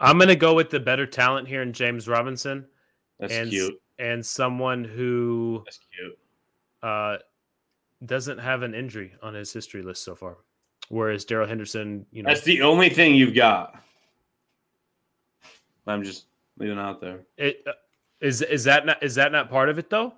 [0.00, 2.66] I'm going to go with the better talent here in James Robinson.
[3.18, 3.80] That's and, cute.
[3.98, 6.18] And someone who that's cute.
[6.82, 7.18] Uh,
[8.04, 10.38] doesn't have an injury on his history list so far.
[10.90, 13.80] Whereas Darrell Henderson, you know, that's the only thing you've got.
[15.86, 16.26] I'm just
[16.58, 17.20] leaving out there.
[17.38, 17.72] It uh,
[18.20, 20.14] is is that not is that not part of it though?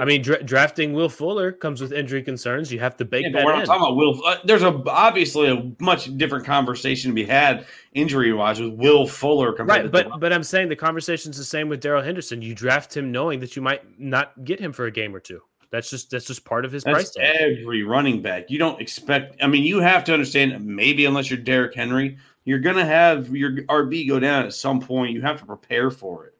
[0.00, 2.72] I mean, dra- drafting Will Fuller comes with injury concerns.
[2.72, 3.44] You have to bake yeah, that.
[3.44, 4.24] We're not talking about Will.
[4.24, 9.06] Uh, there's a obviously a much different conversation to be had injury wise with Will
[9.06, 9.52] Fuller.
[9.52, 12.40] Compared right, but but I'm saying the conversation's the same with Darrell Henderson.
[12.40, 15.42] You draft him knowing that you might not get him for a game or two.
[15.72, 17.58] That's just that's just part of his that's price tag.
[17.60, 19.42] Every running back, you don't expect.
[19.42, 20.64] I mean, you have to understand.
[20.64, 25.12] Maybe unless you're Derrick Henry, you're gonna have your RB go down at some point.
[25.12, 26.34] You have to prepare for it.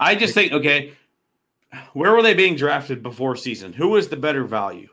[0.00, 0.94] I just think, okay,
[1.92, 3.74] where were they being drafted before season?
[3.74, 4.88] Who was the better value?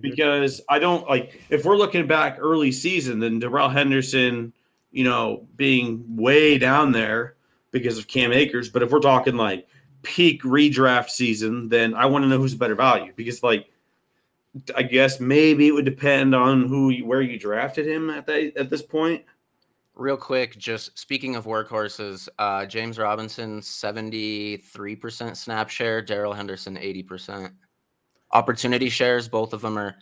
[0.00, 4.52] because I don't like if we're looking back early season, then Darrell Henderson,
[4.92, 7.34] you know, being way down there
[7.72, 8.68] because of Cam Akers.
[8.68, 9.66] But if we're talking like
[10.08, 13.68] peak redraft season, then I want to know who's better value because like
[14.74, 18.70] I guess maybe it would depend on who where you drafted him at that at
[18.70, 19.22] this point.
[19.94, 26.32] Real quick, just speaking of workhorses, uh, James Robinson seventy three percent snap share, Darrell
[26.32, 27.52] Henderson eighty percent.
[28.32, 29.96] Opportunity shares, both of them are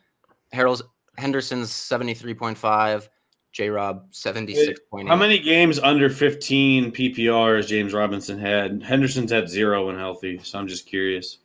[0.53, 0.83] Harold's
[1.19, 3.09] Henderson's seventy three point five,
[3.57, 5.09] J Rob 76.8.
[5.09, 8.83] How many games under 15 PPR has James Robinson had?
[8.83, 11.39] Henderson's had zero when healthy, so I'm just curious.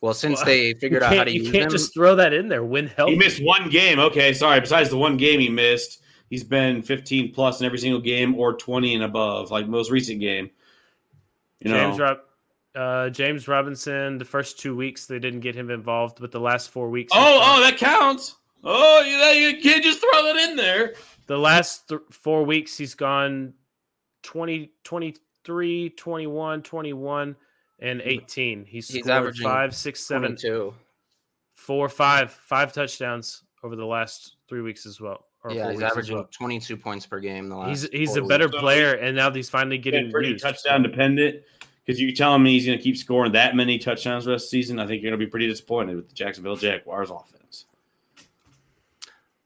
[0.00, 2.32] Well, since well, they figured out how to you use can't him, just throw that
[2.32, 3.12] in there when healthy.
[3.12, 3.98] He missed one game.
[3.98, 4.58] Okay, sorry.
[4.58, 6.00] Besides the one game he missed,
[6.30, 10.18] he's been 15 plus in every single game or 20 and above, like most recent
[10.18, 10.48] game.
[11.60, 12.04] You James know.
[12.04, 12.18] Rob,
[12.74, 16.70] uh, James Robinson, the first two weeks they didn't get him involved, but the last
[16.70, 17.12] four weeks.
[17.14, 18.36] Oh, oh, that counts.
[18.62, 20.94] Oh, you, you can't just throw that in there.
[21.26, 23.54] The last th- four weeks, he's gone
[24.22, 27.36] 20, 23, 21, 21,
[27.80, 28.06] and mm.
[28.06, 28.64] 18.
[28.64, 30.74] He's, he's averaging five, six, seven, two,
[31.54, 35.26] four, five, five touchdowns over the last three weeks as well.
[35.48, 36.28] Yeah, he's averaging well.
[36.30, 37.48] 22 points per game.
[37.48, 38.58] The last he's he's a better weeks.
[38.58, 40.44] player, and now he's finally getting pretty used.
[40.44, 41.42] touchdown dependent.
[41.86, 44.50] Because you tell me he's going to keep scoring that many touchdowns the rest of
[44.50, 47.39] the season, I think you're going to be pretty disappointed with the Jacksonville Jaguars offense.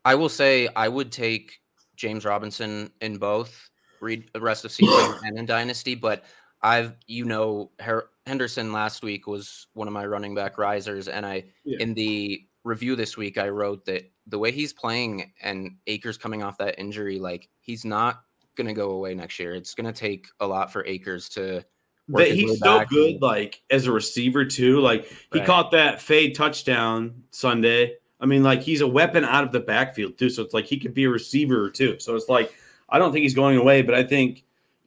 [0.04, 1.60] I will say I would take
[1.96, 6.24] James Robinson in both read the rest of season and in dynasty, but
[6.62, 11.26] I've you know Her- Henderson last week was one of my running back risers, and
[11.26, 11.78] I yeah.
[11.80, 16.42] in the review this week I wrote that the way he's playing and Akers coming
[16.42, 18.22] off that injury, like he's not
[18.56, 19.54] going to go away next year.
[19.54, 21.64] It's going to take a lot for Akers to.
[22.06, 24.80] But he's so good, and, like as a receiver too.
[24.80, 25.46] Like he right.
[25.46, 30.16] caught that fade touchdown Sunday I mean, like he's a weapon out of the backfield
[30.16, 30.30] too.
[30.30, 31.98] So it's like he could be a receiver too.
[31.98, 32.54] So it's like
[32.88, 34.44] I don't think he's going away, but I think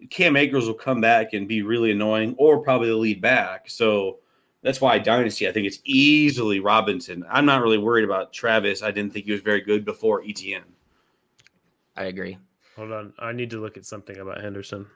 [0.09, 3.69] Cam Akers will come back and be really annoying, or probably the lead back.
[3.69, 4.17] So
[4.63, 7.23] that's why Dynasty, I think it's easily Robinson.
[7.29, 8.81] I'm not really worried about Travis.
[8.81, 10.73] I didn't think he was very good before Etienne.
[11.95, 12.39] I agree.
[12.75, 13.13] Hold on.
[13.19, 14.87] I need to look at something about Henderson.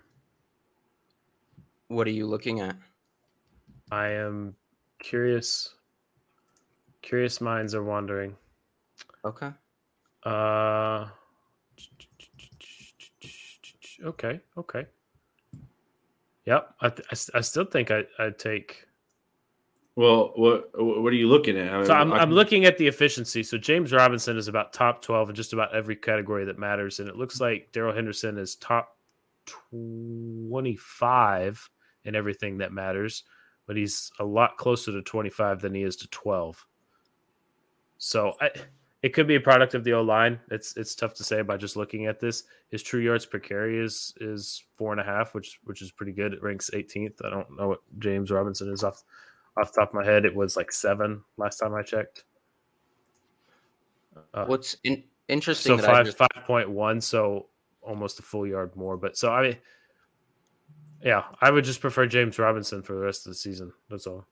[1.90, 2.76] What are you looking at?
[3.92, 4.56] I am
[4.98, 5.76] curious
[7.02, 8.36] Curious minds are wandering.
[9.26, 9.50] Okay.
[10.24, 11.08] Uh.
[14.04, 14.40] Okay.
[14.58, 14.86] Okay.
[16.46, 16.76] Yep.
[16.82, 18.86] I, I, I still think I I'd take.
[19.96, 21.74] Well, what what are you looking at?
[21.74, 23.44] I mean, so I'm, I, am looking at the efficiency.
[23.44, 27.10] So James Robinson is about top twelve in just about every category that matters, and
[27.10, 28.98] it looks like Darrell Henderson is top
[29.46, 31.70] twenty five
[32.06, 33.24] in everything that matters,
[33.68, 36.66] but he's a lot closer to 25 than he is to 12.
[38.04, 38.50] So I,
[39.04, 40.40] it could be a product of the O line.
[40.50, 42.46] It's it's tough to say by just looking at this.
[42.70, 46.12] His true yards per carry is is four and a half, which which is pretty
[46.12, 46.34] good.
[46.34, 47.24] It ranks 18th.
[47.24, 49.04] I don't know what James Robinson is off
[49.56, 50.26] off the top of my head.
[50.26, 52.24] It was like seven last time I checked.
[54.34, 55.78] Uh, What's in, interesting?
[55.78, 57.50] So five five point one, so
[57.84, 58.98] almost a full yard more.
[58.98, 59.58] But so I mean,
[61.04, 63.74] yeah, I would just prefer James Robinson for the rest of the season.
[63.92, 64.26] That's all.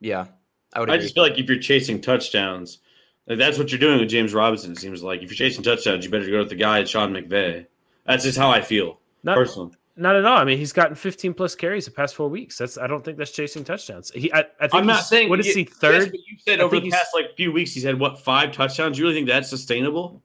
[0.00, 0.26] Yeah,
[0.72, 0.90] I would.
[0.90, 2.78] I just feel like if you're chasing touchdowns,
[3.26, 4.72] that's what you're doing with James Robinson.
[4.72, 7.12] It seems like if you're chasing touchdowns, you better go with the guy, at Sean
[7.12, 7.66] McVay.
[8.06, 9.72] That's just how I feel not, personally.
[9.96, 10.38] Not at all.
[10.38, 12.58] I mean, he's gotten 15 plus carries the past four weeks.
[12.58, 14.10] That's I don't think that's chasing touchdowns.
[14.14, 16.12] He, I, I think I'm not saying what is he third?
[16.12, 18.98] Yes, you said over the past like few weeks he's had what five touchdowns.
[18.98, 20.22] You really think that's sustainable?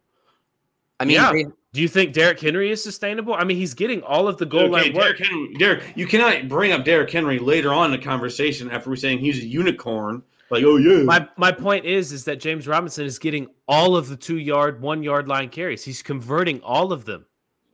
[1.00, 1.32] I mean, yeah.
[1.32, 3.36] They, do you think Derrick Henry is sustainable?
[3.36, 5.04] I mean, he's getting all of the goal okay, line work.
[5.04, 8.90] Derrick Henry, Derrick, you cannot bring up Derrick Henry later on in the conversation after
[8.90, 10.24] we're saying he's a unicorn.
[10.50, 11.04] Like, oh yeah.
[11.04, 14.82] My my point is is that James Robinson is getting all of the two yard,
[14.82, 15.84] one yard line carries.
[15.84, 17.26] He's converting all of them.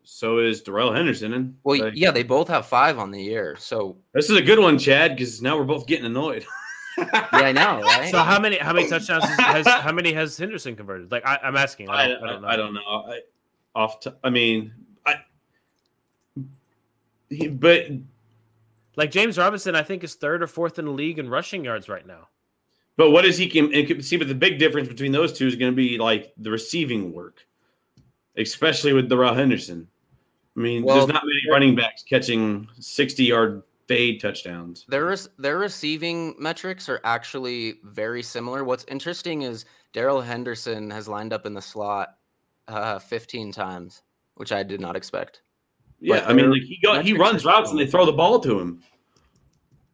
[0.04, 1.34] So is Darrell Henderson.
[1.34, 3.56] And well, like, yeah, they both have five on the year.
[3.58, 6.46] So this is a good one, Chad, because now we're both getting annoyed.
[6.98, 7.82] yeah, I know.
[7.84, 8.12] Right?
[8.12, 11.12] So how many how many touchdowns has, how many has Henderson converted?
[11.12, 11.90] Like I, am asking.
[11.90, 12.48] I don't, I, I don't know.
[12.48, 12.82] I don't know.
[12.82, 13.20] I,
[13.76, 14.00] off.
[14.00, 14.74] T- I mean,
[15.06, 15.16] I.
[17.30, 17.88] He, but
[18.96, 21.88] like James Robinson, I think is third or fourth in the league in rushing yards
[21.88, 22.28] right now.
[22.96, 24.18] But what is he can see?
[24.18, 27.46] But the big difference between those two is going to be like the receiving work,
[28.38, 29.88] especially with the Darrell Henderson.
[30.56, 34.86] I mean, well, there's not many running backs catching 60 yard fade touchdowns.
[34.88, 38.64] Their their receiving metrics are actually very similar.
[38.64, 42.18] What's interesting is Darrell Henderson has lined up in the slot
[42.68, 44.04] uh, 15 times,
[44.36, 45.42] which I did not expect.
[46.00, 48.60] Yeah, I mean, like he go, he runs routes and they throw the ball to
[48.60, 48.84] him.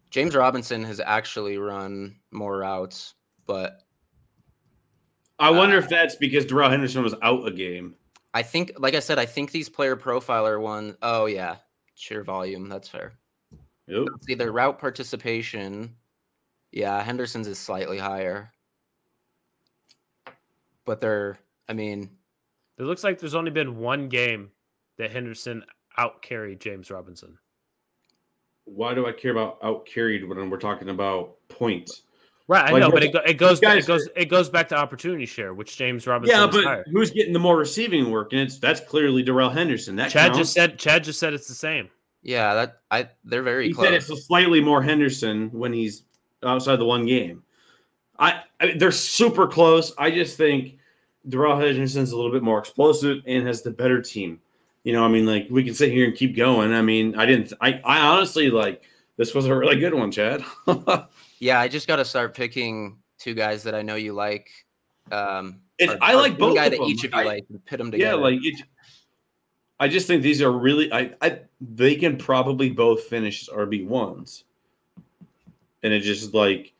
[0.10, 3.14] James Robinson has actually run more routes,
[3.45, 3.84] but
[5.38, 7.95] I wonder uh, if that's because Darrell Henderson was out a game.
[8.34, 10.95] I think, like I said, I think these player profiler ones.
[11.01, 11.57] Oh yeah,
[11.95, 12.70] sheer volume.
[12.70, 13.14] That's fair.
[13.88, 14.07] Yep.
[14.22, 15.95] See their route participation.
[16.72, 18.51] Yeah, Henderson's is slightly higher,
[20.86, 21.39] but they're.
[21.68, 22.10] I mean,
[22.78, 24.51] it looks like there's only been one game
[24.97, 25.64] that Henderson
[25.97, 27.38] out carried James Robinson.
[28.74, 32.04] Why do I care about out carried when we're talking about points?
[32.48, 35.28] Right, I like, know, but it, it goes it goes it goes back to opportunity
[35.28, 36.36] share, which James Robinson.
[36.36, 36.86] Yeah, but higher.
[36.92, 38.34] who's getting the more receiving work?
[38.34, 39.96] And it's that's clearly Darrell Henderson.
[39.98, 40.38] That Chad counts.
[40.40, 41.90] just said Chad just said it's the same.
[42.24, 43.68] Yeah, that I they're very.
[43.68, 43.86] He close.
[43.86, 46.06] said it's slightly more Henderson when he's
[46.44, 47.44] outside the one game.
[48.18, 49.94] I, I they're super close.
[50.00, 50.78] I just think
[51.28, 54.40] Darrell Henderson's a little bit more explosive and has the better team.
[54.84, 56.74] You know, I mean, like we can sit here and keep going.
[56.74, 57.54] I mean, I didn't.
[57.62, 58.82] I, I honestly like
[59.18, 60.44] this was a really good one, Chad.
[61.40, 64.50] yeah, I just got to start picking two guys that I know you like.
[65.12, 67.78] Um, it, or, I like both guy that each of you I, like and pit
[67.78, 68.18] them together.
[68.18, 68.62] Yeah, like it,
[69.80, 70.92] I just think these are really.
[70.94, 74.46] I, I they can probably both finish RB ones,
[75.84, 76.74] and it just like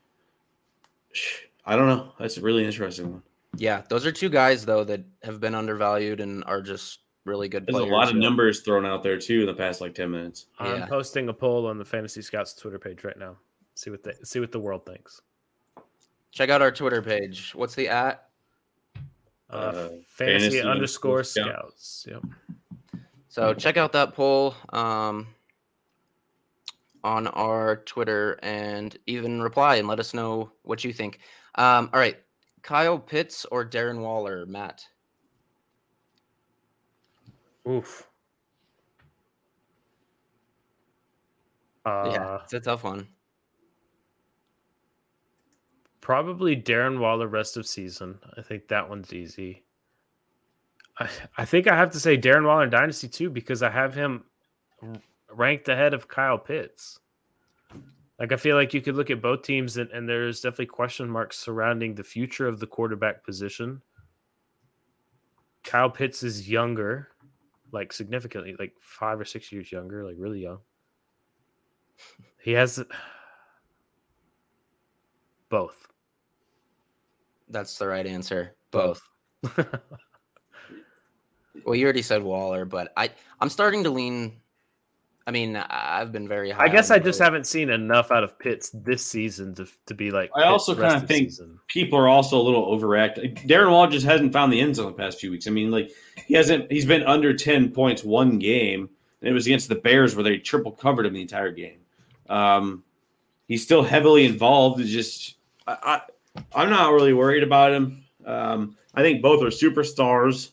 [1.66, 2.12] I don't know.
[2.18, 3.22] That's a really interesting one.
[3.56, 7.66] Yeah, those are two guys though that have been undervalued and are just really good.
[7.66, 10.10] There's players, a lot of numbers thrown out there too in the past like ten
[10.10, 10.46] minutes.
[10.58, 10.86] I'm yeah.
[10.86, 13.36] posting a poll on the Fantasy Scouts Twitter page right now.
[13.74, 15.22] See what the see what the world thinks.
[16.32, 17.52] Check out our Twitter page.
[17.54, 18.28] What's the at?
[19.52, 19.72] Uh, uh,
[20.06, 22.06] fantasy, fantasy, underscore scouts.
[22.08, 22.22] Yep.
[23.28, 25.26] So check out that poll um,
[27.02, 31.18] on our Twitter and even reply and let us know what you think.
[31.56, 32.16] Um, all right,
[32.62, 34.86] Kyle Pitts or Darren Waller, Matt?
[37.68, 38.08] Oof.
[41.84, 43.06] Uh, yeah, it's a tough one.
[46.00, 48.18] Probably Darren Waller rest of season.
[48.36, 49.64] I think that one's easy.
[50.98, 51.08] I,
[51.38, 54.24] I think I have to say Darren Waller in Dynasty too because I have him
[55.32, 56.98] ranked ahead of Kyle Pitts.
[58.18, 61.08] Like I feel like you could look at both teams and, and there's definitely question
[61.08, 63.80] marks surrounding the future of the quarterback position.
[65.64, 67.08] Kyle Pitts is younger,
[67.72, 70.58] like significantly, like five or six years younger, like really young.
[72.42, 72.82] He has
[75.48, 75.88] both.
[77.48, 78.54] That's the right answer.
[78.70, 79.02] Both.
[81.64, 83.10] well, you already said Waller, but I
[83.40, 84.40] I'm starting to lean
[85.26, 86.64] I mean, I've been very high.
[86.64, 90.10] I guess I just haven't seen enough out of Pitts this season to, to be
[90.10, 90.30] like.
[90.34, 91.58] I also kind of think season.
[91.68, 93.46] people are also a little overreacting.
[93.46, 95.46] Darren Wall just hasn't found the end zone the past few weeks.
[95.46, 95.90] I mean, like
[96.26, 96.70] he hasn't.
[96.72, 98.88] He's been under ten points one game,
[99.20, 101.78] And it was against the Bears where they triple covered him the entire game.
[102.28, 102.82] Um,
[103.46, 104.80] he's still heavily involved.
[104.80, 106.00] It's just I,
[106.54, 108.04] I am not really worried about him.
[108.24, 110.50] Um, I think both are superstars.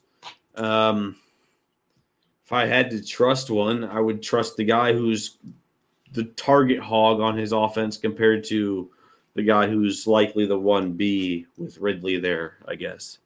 [0.55, 1.15] Um,
[2.47, 5.37] if I had to trust one, I would trust the guy who's
[6.13, 8.89] the target hog on his offense compared to
[9.33, 13.17] the guy who's likely the one B with Ridley there, I guess.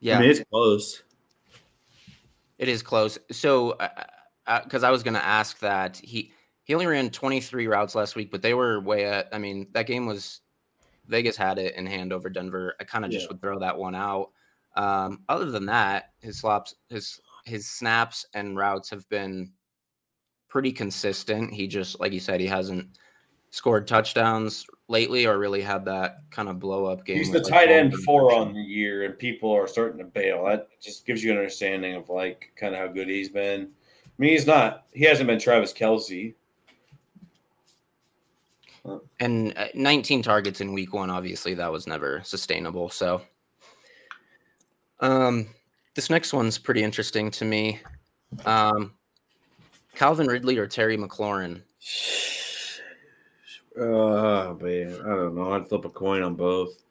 [0.00, 1.02] Yeah, I mean, it's close.
[2.56, 3.18] It is close.
[3.30, 3.72] So,
[4.46, 6.32] because uh, uh, I was going to ask that he
[6.64, 9.28] he only ran 23 routes last week, but they were way at.
[9.34, 10.40] I mean, that game was
[11.08, 12.74] Vegas had it in hand over Denver.
[12.80, 13.18] I kind of yeah.
[13.18, 14.30] just would throw that one out.
[14.74, 19.52] Um, other than that, his slops, his his snaps and routes have been
[20.48, 21.52] pretty consistent.
[21.52, 22.86] He just, like you said, he hasn't
[23.50, 27.18] scored touchdowns lately or really had that kind of blow up game.
[27.18, 30.44] He's the tight end four on the year, and people are starting to bail.
[30.46, 33.62] That just gives you an understanding of like kind of how good he's been.
[33.62, 36.34] I mean, he's not, he hasn't been Travis Kelce.
[39.20, 42.90] And uh, 19 targets in week one, obviously, that was never sustainable.
[42.90, 43.22] So,
[45.02, 45.46] um,
[45.94, 47.80] this next one's pretty interesting to me.
[48.46, 48.92] Um,
[49.94, 51.60] Calvin Ridley or Terry McLaurin?
[53.78, 55.52] Oh man, I don't know.
[55.52, 56.82] I'd flip a coin on both.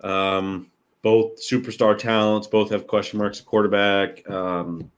[0.00, 0.70] Um,
[1.02, 2.46] both superstar talents.
[2.46, 4.28] Both have question marks at quarterback.
[4.30, 4.90] Um,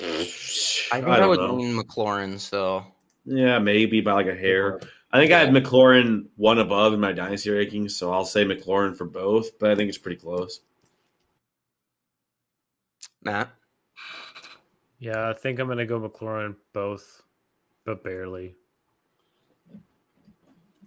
[0.00, 1.54] I think I, I would know.
[1.54, 2.38] lean McLaurin.
[2.38, 2.84] So
[3.24, 4.80] yeah, maybe by like a hair.
[5.14, 5.36] I think yeah.
[5.36, 9.56] I have McLaurin one above in my dynasty rankings, so I'll say McLaurin for both.
[9.60, 10.60] But I think it's pretty close.
[13.22, 13.48] Matt.
[14.98, 17.22] Yeah, I think I'm gonna go McLaurin both
[17.84, 18.56] but barely.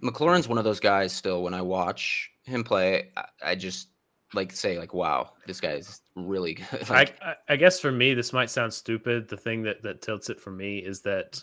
[0.03, 3.87] McLaurin's one of those guys still when I watch him play, I, I just
[4.33, 6.89] like say like, wow, this guy is really good.
[6.89, 9.29] like, I, I guess for me, this might sound stupid.
[9.29, 11.41] The thing that, that tilts it for me is that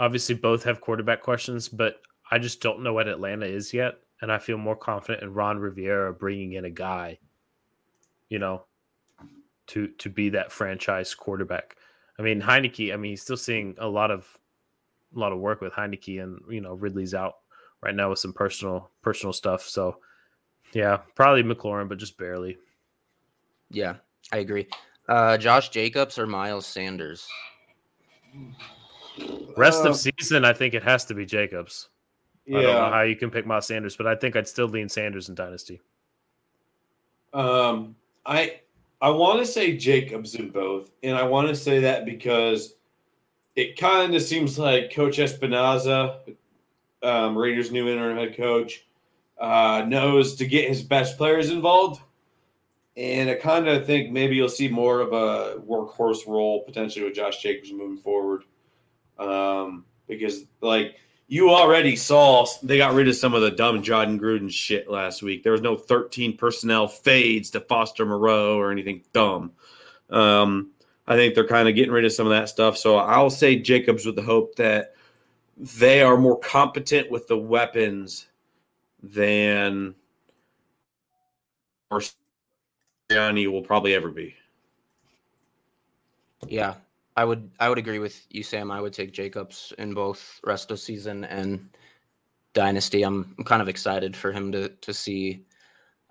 [0.00, 3.98] obviously both have quarterback questions, but I just don't know what Atlanta is yet.
[4.22, 7.18] And I feel more confident in Ron Rivera bringing in a guy,
[8.28, 8.64] you know,
[9.68, 11.76] to to be that franchise quarterback.
[12.18, 14.26] I mean, Heinicke, I mean, he's still seeing a lot of
[15.14, 17.36] a lot of work with Heinicke, and you know Ridley's out
[17.82, 19.62] right now with some personal personal stuff.
[19.62, 19.98] So
[20.74, 22.58] yeah, probably McLaurin, but just barely.
[23.70, 23.96] Yeah,
[24.32, 24.68] I agree.
[25.08, 27.26] Uh, Josh Jacobs or Miles Sanders?
[29.56, 31.88] Rest uh, of season, I think it has to be Jacobs.
[32.46, 32.58] Yeah.
[32.58, 34.88] I don't know how you can pick Miles Sanders, but I think I'd still lean
[34.88, 35.80] Sanders in Dynasty.
[37.32, 37.94] Um,
[38.26, 38.60] I
[39.00, 42.74] I want to say Jacobs in both, and I want to say that because
[43.56, 46.18] it kind of seems like Coach Espinoza,
[47.02, 48.86] um, Raiders' new interim head coach,
[49.38, 52.02] uh, knows to get his best players involved.
[52.96, 57.14] And I kind of think maybe you'll see more of a workhorse role potentially with
[57.14, 58.42] Josh Jacobs moving forward.
[59.20, 60.96] Um, because, like,
[61.28, 65.22] you already saw they got rid of some of the dumb Jon Gruden shit last
[65.22, 65.44] week.
[65.44, 69.52] There was no 13 personnel fades to Foster Moreau or anything dumb.
[70.10, 70.70] Um,
[71.06, 72.76] I think they're kind of getting rid of some of that stuff.
[72.76, 74.94] So I'll say Jacobs with the hope that
[75.56, 78.26] they are more competent with the weapons
[79.02, 79.94] than
[81.90, 82.00] or
[83.10, 84.34] will probably ever be.
[86.48, 86.74] Yeah,
[87.20, 88.70] I would I would agree with you, Sam.
[88.70, 91.68] I would take Jacobs in both rest of season and
[92.54, 93.02] dynasty.
[93.02, 95.44] I'm, I'm kind of excited for him to to see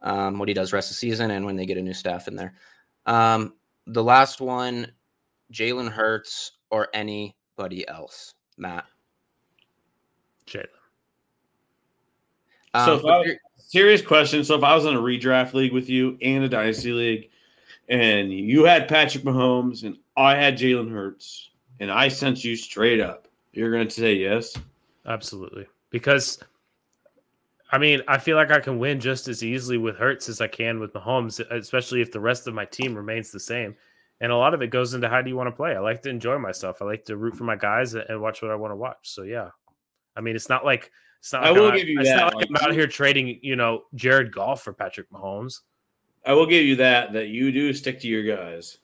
[0.03, 2.35] um, what he does rest of season and when they get a new staff in
[2.35, 2.53] there.
[3.07, 3.55] Um,
[3.87, 4.91] the last one,
[5.51, 8.85] Jalen Hurts or anybody else, Matt.
[10.45, 10.67] Jalen.
[12.75, 14.43] Um, so, if I, serious question.
[14.43, 17.29] So, if I was in a redraft league with you and a dynasty league,
[17.87, 21.49] and you had Patrick Mahomes and I had Jalen Hurts,
[21.79, 24.55] and I sent you straight up, you're going to say yes?
[25.05, 26.39] Absolutely, because
[27.71, 30.47] I mean, I feel like I can win just as easily with Hurts as I
[30.47, 33.75] can with Mahomes, especially if the rest of my team remains the same.
[34.21, 35.75] And a lot of it goes into how do you want to play?
[35.75, 36.81] I like to enjoy myself.
[36.81, 38.97] I like to root for my guys and watch what I want to watch.
[39.03, 39.49] So yeah,
[40.17, 41.43] I mean, it's not like it's not.
[41.43, 42.35] Like I will I'm, give you that.
[42.35, 45.61] Like I'm out here trading, you know, Jared Goff for Patrick Mahomes.
[46.25, 47.13] I will give you that.
[47.13, 48.79] That you do stick to your guys.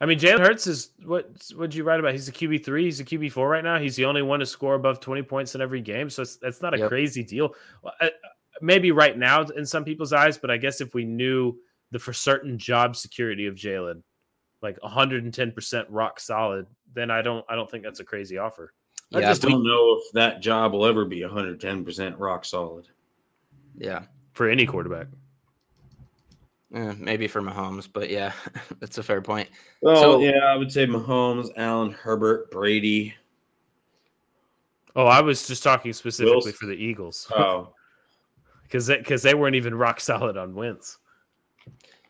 [0.00, 2.12] I mean, Jalen Hurts is what What'd you write about?
[2.12, 2.84] He's a QB three.
[2.84, 3.78] He's a QB four right now.
[3.78, 6.10] He's the only one to score above twenty points in every game.
[6.10, 6.88] So it's, that's not a yep.
[6.88, 7.54] crazy deal.
[8.00, 8.08] Uh,
[8.60, 11.56] maybe right now in some people's eyes, but I guess if we knew
[11.92, 14.02] the for certain job security of Jalen,
[14.62, 18.00] like one hundred and ten percent rock solid, then I don't I don't think that's
[18.00, 18.72] a crazy offer.
[19.12, 22.18] I just we, don't know if that job will ever be one hundred ten percent
[22.18, 22.88] rock solid.
[23.76, 25.06] Yeah, for any quarterback.
[26.74, 28.32] Eh, maybe for Mahomes, but yeah,
[28.80, 29.48] that's a fair point.
[29.80, 33.14] Well, So- yeah, I would say Mahomes, Allen, Herbert, Brady.
[34.96, 36.52] Oh, I was just talking specifically Wilson.
[36.52, 37.74] for the Eagles Oh,
[38.62, 40.98] because because they, weren't even rock solid on wins.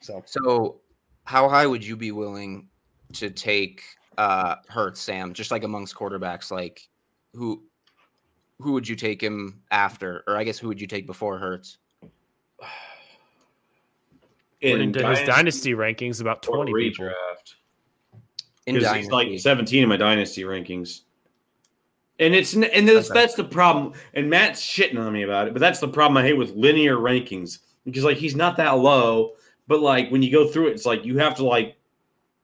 [0.00, 0.80] So So,
[1.24, 2.68] how high would you be willing
[3.14, 3.82] to take
[4.18, 5.32] uh Hurts, Sam?
[5.34, 6.88] Just like amongst quarterbacks, like
[7.34, 7.62] who
[8.60, 11.78] who would you take him after, or I guess who would you take before Hurts?
[14.62, 17.06] according to his dynasty rankings, about or twenty people.
[17.06, 17.54] redraft.
[18.66, 21.02] In Because he's like 17 in my dynasty rankings.
[22.18, 23.20] And it's and that's, Okay.
[23.20, 23.92] that's the problem.
[24.14, 26.96] And Matt's shitting on me about it, but that's the problem I hate with linear
[26.96, 29.32] rankings because like he's not that low,
[29.66, 31.76] but like when you go through it, it's like you have to like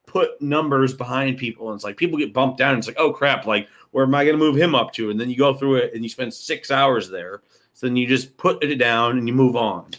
[0.06, 2.70] put numbers behind people, and it's like people get bumped down.
[2.70, 5.10] And it's like oh crap, like where am I going to move him up to?
[5.10, 7.42] And then you go through it and you spend six hours there.
[7.72, 9.90] So then you just put it down and you move on.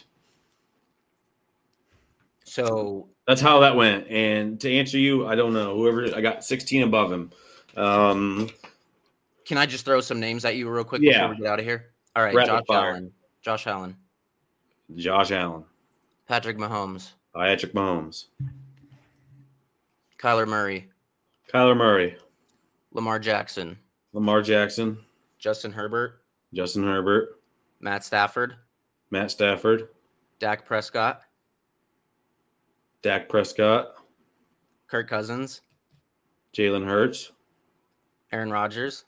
[2.52, 4.08] So That's how that went.
[4.10, 5.74] And to answer you, I don't know.
[5.74, 7.30] Whoever I got 16 above him.
[7.78, 8.50] Um,
[9.46, 11.22] can I just throw some names at you real quick Yeah.
[11.22, 11.92] before we get out of here?
[12.14, 12.90] All right, Rapid Josh fire.
[12.90, 13.96] Allen, Josh Allen,
[14.96, 15.64] Josh Allen,
[16.28, 18.26] Patrick Mahomes, Patrick Mahomes,
[20.18, 20.90] Kyler Murray,
[21.52, 22.18] Kyler Murray,
[22.92, 23.78] Lamar Jackson,
[24.12, 24.98] Lamar Jackson,
[25.38, 26.20] Justin Herbert,
[26.52, 27.40] Justin Herbert,
[27.80, 28.56] Matt Stafford,
[29.10, 29.88] Matt Stafford,
[30.38, 31.22] Dak Prescott,
[33.02, 33.94] Dak Prescott,
[34.88, 35.60] Kirk Cousins,
[36.56, 37.32] Jalen Hurts,
[38.30, 39.04] Aaron Rodgers,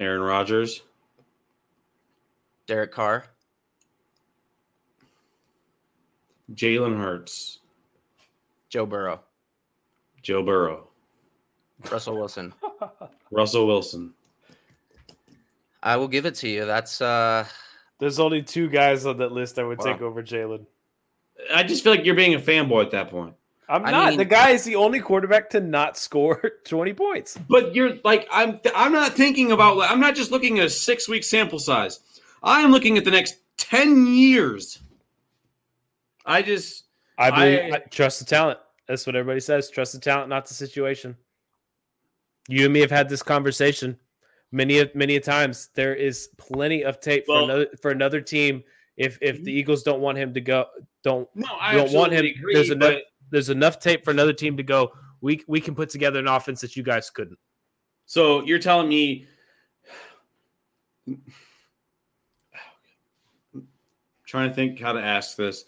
[0.00, 0.82] Aaron Rodgers,
[2.66, 3.24] Derek Carr,
[6.54, 7.60] Jalen Hurts,
[8.68, 9.20] Joe Burrow,
[10.22, 10.88] Joe Burrow,
[11.90, 12.52] Russell Wilson.
[13.30, 14.14] Russell Wilson.
[15.82, 16.64] I will give it to you.
[16.64, 17.44] That's uh
[17.98, 19.84] There's only two guys on that list I would Wow.
[19.92, 20.66] take over Jalen.
[21.54, 23.34] I just feel like you're being a fanboy at that point.
[23.68, 24.08] I'm I not.
[24.10, 27.38] mean- the guy is the only quarterback to not score 20 points.
[27.48, 28.60] But you're like I'm.
[28.74, 29.78] I'm not thinking about.
[29.90, 32.00] I'm not just looking at a six week sample size.
[32.42, 34.80] I am looking at the next ten years.
[36.26, 36.84] I just
[37.18, 38.58] I believe I- I, trust the talent.
[38.86, 39.70] That's what everybody says.
[39.70, 41.16] Trust the talent, not the situation.
[42.48, 43.96] You and me have had this conversation
[44.50, 45.68] many a many a times.
[45.74, 48.64] There is plenty of tape for another for another team.
[48.96, 50.66] If if the Eagles don't want him to go,
[51.02, 51.46] don't no.
[51.60, 52.24] I don't want him.
[52.26, 52.92] agree, there's enough.
[52.94, 54.92] but- There's enough tape for another team to go.
[55.22, 57.38] We we can put together an offense that you guys couldn't.
[58.06, 59.26] So you're telling me
[64.26, 65.64] trying to think how to ask this.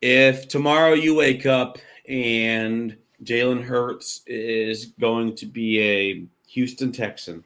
[0.00, 7.42] If tomorrow you wake up and Jalen Hurts is going to be a Houston Texan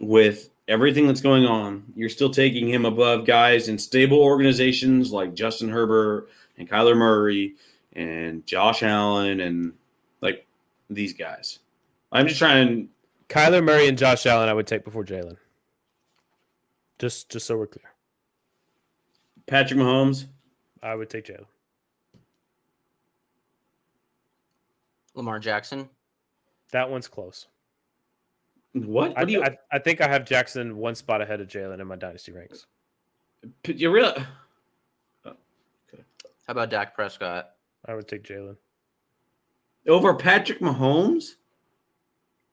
[0.00, 5.34] with everything that's going on, you're still taking him above guys in stable organizations like
[5.34, 7.54] Justin Herbert and Kyler Murray
[7.94, 9.72] and Josh Allen and
[10.20, 10.46] like
[10.90, 11.58] these guys.
[12.12, 12.88] I'm just trying
[13.28, 15.36] Kyler Murray and Josh Allen, I would take before Jalen.
[16.98, 17.92] Just just so we're clear,
[19.46, 20.26] Patrick Mahomes.
[20.82, 21.46] I would take Jalen.
[25.14, 25.88] Lamar Jackson.
[26.72, 27.46] That one's close.
[28.74, 29.16] What?
[29.16, 29.42] I, What do you?
[29.42, 32.66] I, I think I have Jackson one spot ahead of Jalen in my dynasty ranks.
[33.66, 34.22] you really?
[35.24, 35.32] How
[36.52, 37.50] about Dak Prescott?
[37.86, 38.56] I would take Jalen.
[39.88, 41.34] Over Patrick Mahomes?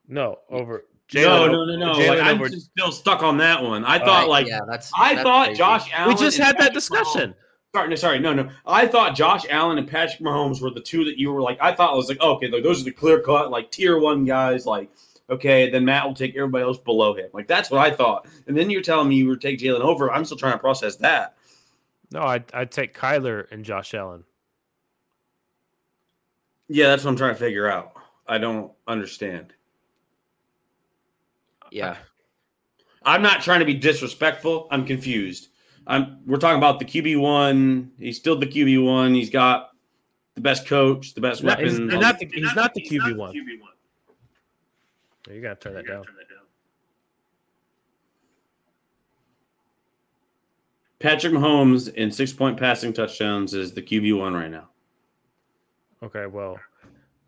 [0.08, 1.52] No, over Jalen.
[1.52, 1.94] no, no, no.
[1.94, 3.84] Jalen Like, I'm over- just still stuck on that one.
[3.86, 5.58] I Uh, thought like yeah, that's I that's thought crazy.
[5.58, 6.16] Josh Allen.
[6.16, 7.30] we just and had that Patrick discussion.
[7.32, 7.36] Mahomes-
[7.74, 8.50] Sorry, no, sorry, no, no.
[8.66, 11.58] I thought Josh Allen and Patrick Mahomes were the two that you were like.
[11.62, 14.26] I thought it was like, oh, okay, those are the clear cut, like tier one
[14.26, 14.66] guys.
[14.66, 14.90] Like,
[15.30, 17.30] okay, then Matt will take everybody else below him.
[17.34, 18.28] Like that's what I thought.
[18.48, 20.12] And then you're telling me you would take Jalen over.
[20.12, 21.38] I'm still trying to process that.
[22.12, 24.24] No, I'd, I'd take Kyler and Josh Allen.
[26.68, 27.94] Yeah, that's what I'm trying to figure out.
[28.28, 29.54] I don't understand.
[31.72, 31.98] Yeah.
[33.04, 34.68] I'm not trying to be disrespectful.
[34.72, 35.50] I'm confused.
[35.88, 37.92] I'm we're talking about the QB one.
[37.98, 39.16] He's still the QB one.
[39.16, 39.72] He's got
[40.36, 41.78] the best coach, the best No, weapons.
[41.78, 43.34] they're not the- he's not the QB one.
[45.30, 46.04] You gotta turn that down.
[51.00, 54.70] Patrick Mahomes in six point passing touchdowns is the QB one right now.
[56.04, 56.60] Okay, well,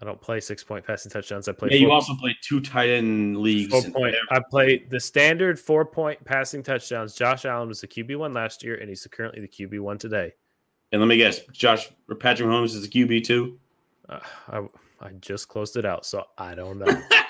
[0.02, 1.48] I don't play six point passing touchdowns.
[1.48, 3.72] I play Yeah, you four, also play two tight end leagues.
[3.72, 4.16] four point.
[4.30, 7.16] I play the standard four point passing touchdowns.
[7.16, 10.34] Josh Allen was the QB one last year, and he's currently the QB one today.
[10.92, 13.60] And let me guess, Josh or Patrick Mahomes is the QB two.
[14.08, 14.58] Uh, I
[15.00, 17.02] I just closed it out, so I don't know.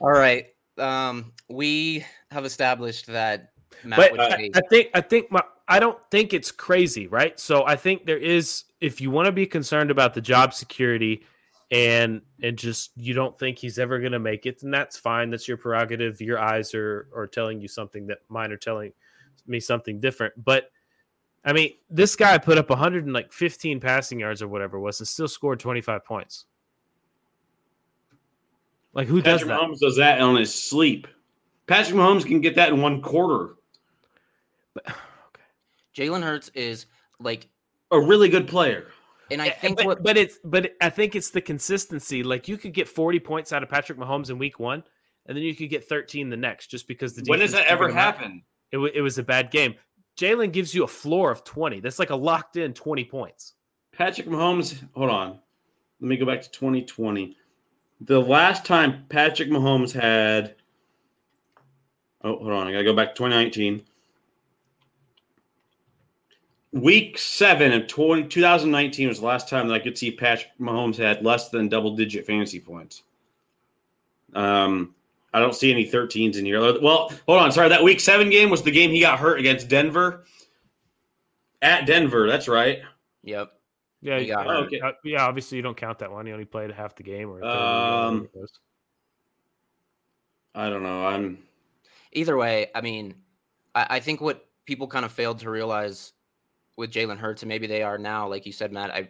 [0.00, 0.46] All right.
[0.78, 3.50] Um, we have established that
[3.84, 7.38] Matt but I, I, think I think my, I don't think it's crazy, right?
[7.38, 11.24] So I think there is if you want to be concerned about the job security
[11.70, 15.30] and and just you don't think he's ever going to make it, then that's fine.
[15.30, 16.20] That's your prerogative.
[16.20, 18.92] Your eyes are are telling you something that mine are telling
[19.46, 20.34] me something different.
[20.42, 20.70] But
[21.44, 25.28] I mean, this guy put up 115 passing yards or whatever it was, and still
[25.28, 26.46] scored 25 points.
[28.92, 29.60] Like who Patrick does that?
[29.60, 31.06] Mahomes does that on his sleep.
[31.66, 33.54] Patrick Mahomes can get that in one quarter.
[34.74, 35.44] But, okay.
[35.96, 36.86] Jalen Hurts is
[37.20, 37.48] like
[37.90, 38.88] a really good player.
[39.30, 42.22] And I think but, what but it's but I think it's the consistency.
[42.22, 44.82] Like you could get 40 points out of Patrick Mahomes in week one,
[45.26, 47.88] and then you could get 13 the next just because the when does that ever
[47.88, 48.42] happen?
[48.72, 49.76] It, it was a bad game.
[50.18, 51.80] Jalen gives you a floor of 20.
[51.80, 53.54] That's like a locked in 20 points.
[53.92, 55.38] Patrick Mahomes, hold on.
[56.00, 57.36] Let me go back to 2020.
[58.02, 60.54] The last time Patrick Mahomes had
[62.22, 62.66] Oh, hold on.
[62.66, 63.82] I got to go back to 2019.
[66.72, 70.96] Week seven of 20, 2019 was the last time that I could see Patrick Mahomes
[70.96, 73.02] had less than double digit fantasy points.
[74.34, 74.94] Um,
[75.32, 76.60] I don't see any 13s in here.
[76.60, 77.50] Well, hold on.
[77.50, 80.24] Sorry, that week seven game was the game he got hurt against Denver.
[81.62, 82.82] At Denver, that's right.
[83.24, 83.52] Yep.
[84.02, 84.44] Yeah, yeah.
[84.46, 84.80] Oh, okay.
[85.04, 86.26] Yeah, obviously you don't count that one.
[86.26, 88.28] He only played half the game or um,
[90.54, 91.06] I don't know.
[91.06, 91.38] I'm
[92.12, 93.14] either way, I mean,
[93.74, 96.12] I, I think what people kind of failed to realize
[96.76, 99.08] with Jalen Hurts, and maybe they are now, like you said, Matt, I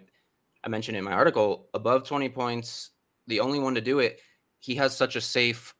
[0.62, 2.90] I mentioned in my article, above 20 points,
[3.26, 4.20] the only one to do it,
[4.58, 5.74] he has such a safe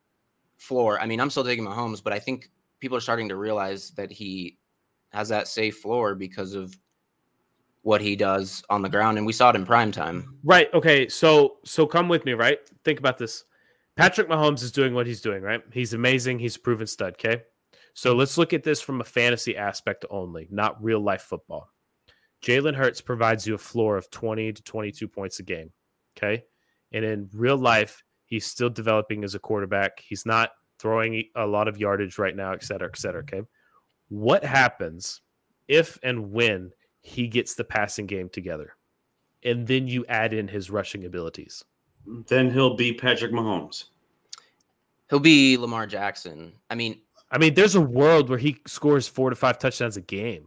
[0.57, 0.99] floor.
[0.99, 2.51] I mean, I'm still taking Mahomes, but I think
[2.81, 4.59] people are starting to realize that he
[5.11, 6.75] has that safe floor because of
[7.83, 10.37] what he does on the ground, and we saw it in prime time.
[10.45, 10.73] Right.
[10.75, 11.09] Okay.
[11.09, 12.33] So so come with me.
[12.33, 12.59] Right.
[12.85, 13.45] Think about this.
[13.97, 15.43] Patrick Mahomes is doing what he's doing.
[15.43, 15.63] Right.
[15.73, 16.39] He's amazing.
[16.39, 17.15] He's proven stud.
[17.15, 17.43] Okay.
[17.95, 21.73] So let's look at this from a fantasy aspect only, not real life football.
[22.43, 25.73] Jalen Hurts provides you a floor of 20 to 22 points a game.
[26.17, 26.45] Okay.
[26.93, 29.99] And in real life, He's still developing as a quarterback.
[29.99, 33.23] He's not throwing a lot of yardage right now, et cetera, et cetera.
[33.23, 33.43] Okay.
[34.09, 35.21] What happens
[35.67, 36.71] if and when
[37.03, 38.77] he gets the passing game together?
[39.43, 41.65] And then you add in his rushing abilities.
[42.29, 43.85] Then he'll be Patrick Mahomes.
[45.09, 46.53] He'll be Lamar Jackson.
[46.69, 47.01] I mean,
[47.31, 50.47] I mean, there's a world where he scores four to five touchdowns a game.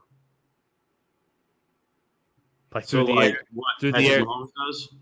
[2.74, 4.26] Like so, through the like air, what through Patrick the air.
[4.26, 4.96] Mahomes does.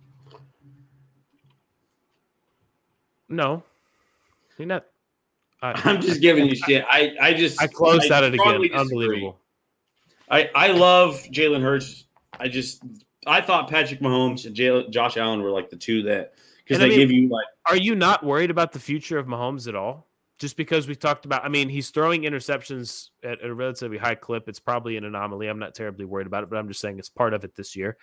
[3.29, 3.63] No,
[4.57, 4.85] you're not.
[5.61, 6.83] I, am just giving you shit.
[6.89, 8.61] I, I just I closed I out it again.
[8.61, 8.71] Disagree.
[8.77, 9.39] Unbelievable.
[10.31, 12.05] I, I love Jalen Hurts.
[12.39, 12.83] I just
[13.27, 16.33] I thought Patrick Mahomes and Jalen, Josh Allen were like the two that
[16.63, 17.45] because they I mean, give you like.
[17.69, 20.07] Are you not worried about the future of Mahomes at all?
[20.39, 24.15] Just because we talked about, I mean, he's throwing interceptions at, at a relatively high
[24.15, 24.49] clip.
[24.49, 25.45] It's probably an anomaly.
[25.45, 27.75] I'm not terribly worried about it, but I'm just saying it's part of it this
[27.75, 27.95] year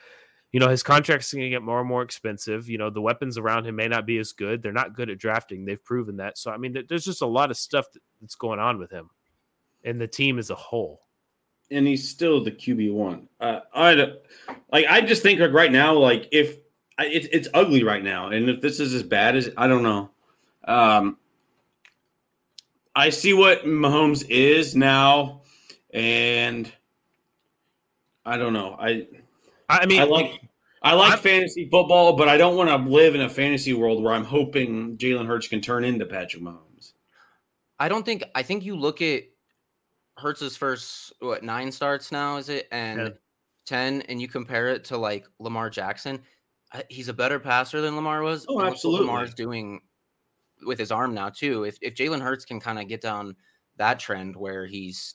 [0.52, 2.68] you know, his contract's going to get more and more expensive.
[2.68, 4.62] You know, the weapons around him may not be as good.
[4.62, 5.64] They're not good at drafting.
[5.64, 6.38] They've proven that.
[6.38, 7.86] So, I mean, there's just a lot of stuff
[8.20, 9.10] that's going on with him
[9.84, 11.02] and the team as a whole.
[11.70, 13.28] And he's still the QB one.
[13.40, 13.94] Uh, I
[14.72, 14.86] like.
[14.88, 16.56] I just think like right now, like if
[16.98, 20.10] it, it's ugly right now, and if this is as bad as I don't know.
[20.64, 21.18] Um,
[22.94, 25.42] I see what Mahomes is now,
[25.92, 26.70] and
[28.24, 28.76] I don't know.
[28.78, 29.06] I
[29.68, 30.40] I mean, I like
[30.82, 34.02] I like I'm, fantasy football, but I don't want to live in a fantasy world
[34.02, 36.92] where I'm hoping Jalen Hurts can turn into Patrick Mahomes.
[37.78, 38.24] I don't think.
[38.34, 39.24] I think you look at
[40.18, 43.08] Hurts's first what nine starts now is it and yeah.
[43.64, 46.20] ten, and you compare it to like Lamar Jackson.
[46.88, 48.44] He's a better passer than Lamar was.
[48.48, 49.06] Oh, absolutely.
[49.06, 49.80] Lamar's doing
[50.66, 51.64] with his arm now too.
[51.64, 53.36] If if Jalen Hurts can kind of get down
[53.76, 55.14] that trend where he's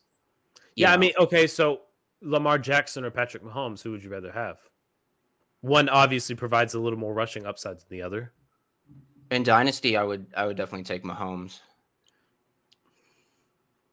[0.76, 1.82] yeah, know, I mean, okay, so
[2.22, 4.58] Lamar Jackson or Patrick Mahomes, who would you rather have?
[5.62, 8.34] One obviously provides a little more rushing upside than the other.
[9.32, 11.60] In Dynasty, I would I would definitely take Mahomes.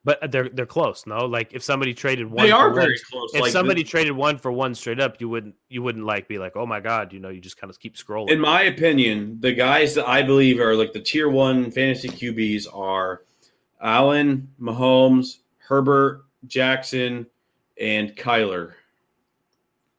[0.02, 1.27] But they're they're close, no?
[1.27, 3.35] Like if somebody traded one, they are very one, close.
[3.35, 6.39] If like somebody traded one for one straight up, you wouldn't you wouldn't like be
[6.39, 8.31] like, oh my god, you know, you just kind of keep scrolling.
[8.31, 12.66] In my opinion, the guys that I believe are like the tier one fantasy QBs
[12.74, 13.24] are
[13.82, 17.27] Allen, Mahomes, Herbert, Jackson,
[17.78, 18.72] and Kyler.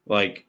[0.07, 0.45] Like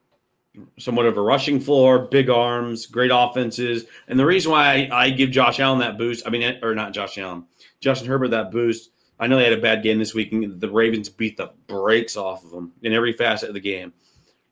[0.78, 3.84] somewhat of a rushing floor, big arms, great offenses.
[4.08, 6.92] And the reason why I, I, give Josh Allen that boost, I mean, or not
[6.92, 7.44] Josh Allen,
[7.80, 8.90] Justin Herbert that boost.
[9.22, 12.16] I know they had a bad game this week, and the Ravens beat the brakes
[12.16, 13.92] off of them in every facet of the game.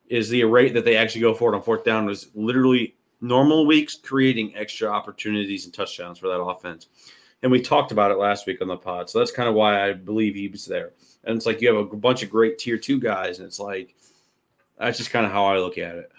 [0.07, 3.97] Is the rate that they actually go forward on fourth down was literally normal weeks
[3.97, 6.87] creating extra opportunities and touchdowns for that offense.
[7.43, 9.11] And we talked about it last week on the pod.
[9.11, 10.93] So that's kind of why I believe he was there.
[11.25, 13.97] and it's like you have a bunch of great tier two guys, and it's like
[14.79, 16.13] that's just kind of how I look at it.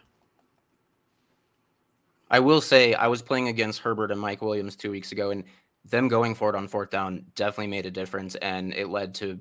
[2.30, 5.46] I will say I was playing against Herbert and Mike Williams two weeks ago, and
[5.86, 9.40] them going for it on fourth down definitely made a difference, and it led to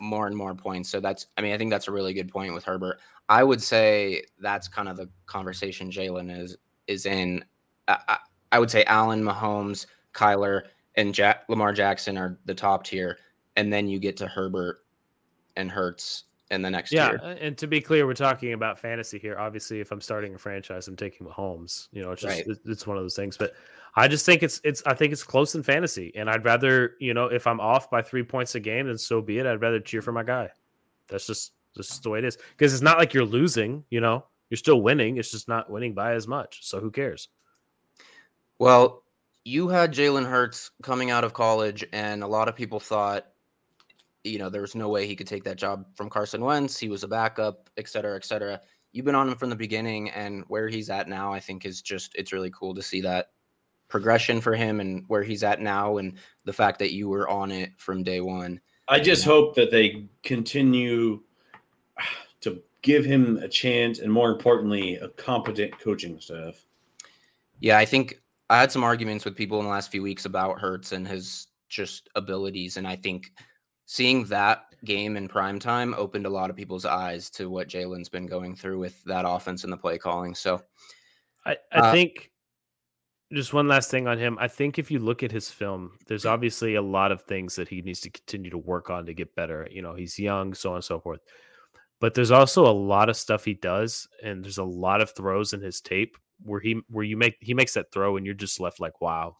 [0.00, 0.88] more and more points.
[0.88, 3.00] So that's, I mean, I think that's a really good point with Herbert.
[3.28, 7.44] I would say that's kind of the conversation Jalen is is in.
[7.86, 8.18] I,
[8.52, 10.62] I would say Allen, Mahomes, Kyler,
[10.96, 13.18] and Jack, Lamar Jackson are the top tier,
[13.56, 14.78] and then you get to Herbert
[15.56, 17.20] and Hurts in the next yeah, year.
[17.22, 19.38] Uh, and to be clear, we're talking about fantasy here.
[19.38, 21.88] Obviously, if I'm starting a franchise, I'm taking Mahomes.
[21.92, 22.58] You know, it's just right.
[22.66, 23.36] it's one of those things.
[23.36, 23.54] But
[23.96, 27.14] I just think it's it's I think it's close in fantasy, and I'd rather you
[27.14, 29.46] know if I'm off by three points a game, then so be it.
[29.46, 30.50] I'd rather cheer for my guy.
[31.08, 33.84] That's just just the way it is because it's not like you're losing.
[33.90, 35.16] You know, you're still winning.
[35.16, 36.66] It's just not winning by as much.
[36.66, 37.28] So who cares?
[38.58, 39.04] Well,
[39.44, 43.26] you had Jalen Hurts coming out of college, and a lot of people thought
[44.24, 46.78] you know, there was no way he could take that job from Carson Wentz.
[46.78, 48.60] He was a backup, et cetera, et cetera.
[48.92, 51.80] You've been on him from the beginning, and where he's at now, I think is
[51.80, 53.30] just it's really cool to see that
[53.90, 56.14] progression for him and where he's at now, and
[56.44, 58.60] the fact that you were on it from day one.
[58.88, 61.22] I just hope that they continue
[62.40, 66.64] to give him a chance, and more importantly, a competent coaching staff.
[67.58, 70.58] Yeah, I think I had some arguments with people in the last few weeks about
[70.58, 73.32] Hurts and his just abilities, and I think
[73.84, 78.08] seeing that game in prime time opened a lot of people's eyes to what Jalen's
[78.08, 80.34] been going through with that offense and the play calling.
[80.34, 80.62] So
[81.44, 82.29] I, I uh, think
[83.32, 84.36] just one last thing on him.
[84.40, 87.68] I think if you look at his film, there's obviously a lot of things that
[87.68, 89.68] he needs to continue to work on to get better.
[89.70, 91.20] You know, he's young, so on and so forth.
[92.00, 95.52] But there's also a lot of stuff he does, and there's a lot of throws
[95.52, 98.58] in his tape where he where you make he makes that throw and you're just
[98.58, 99.36] left like, wow,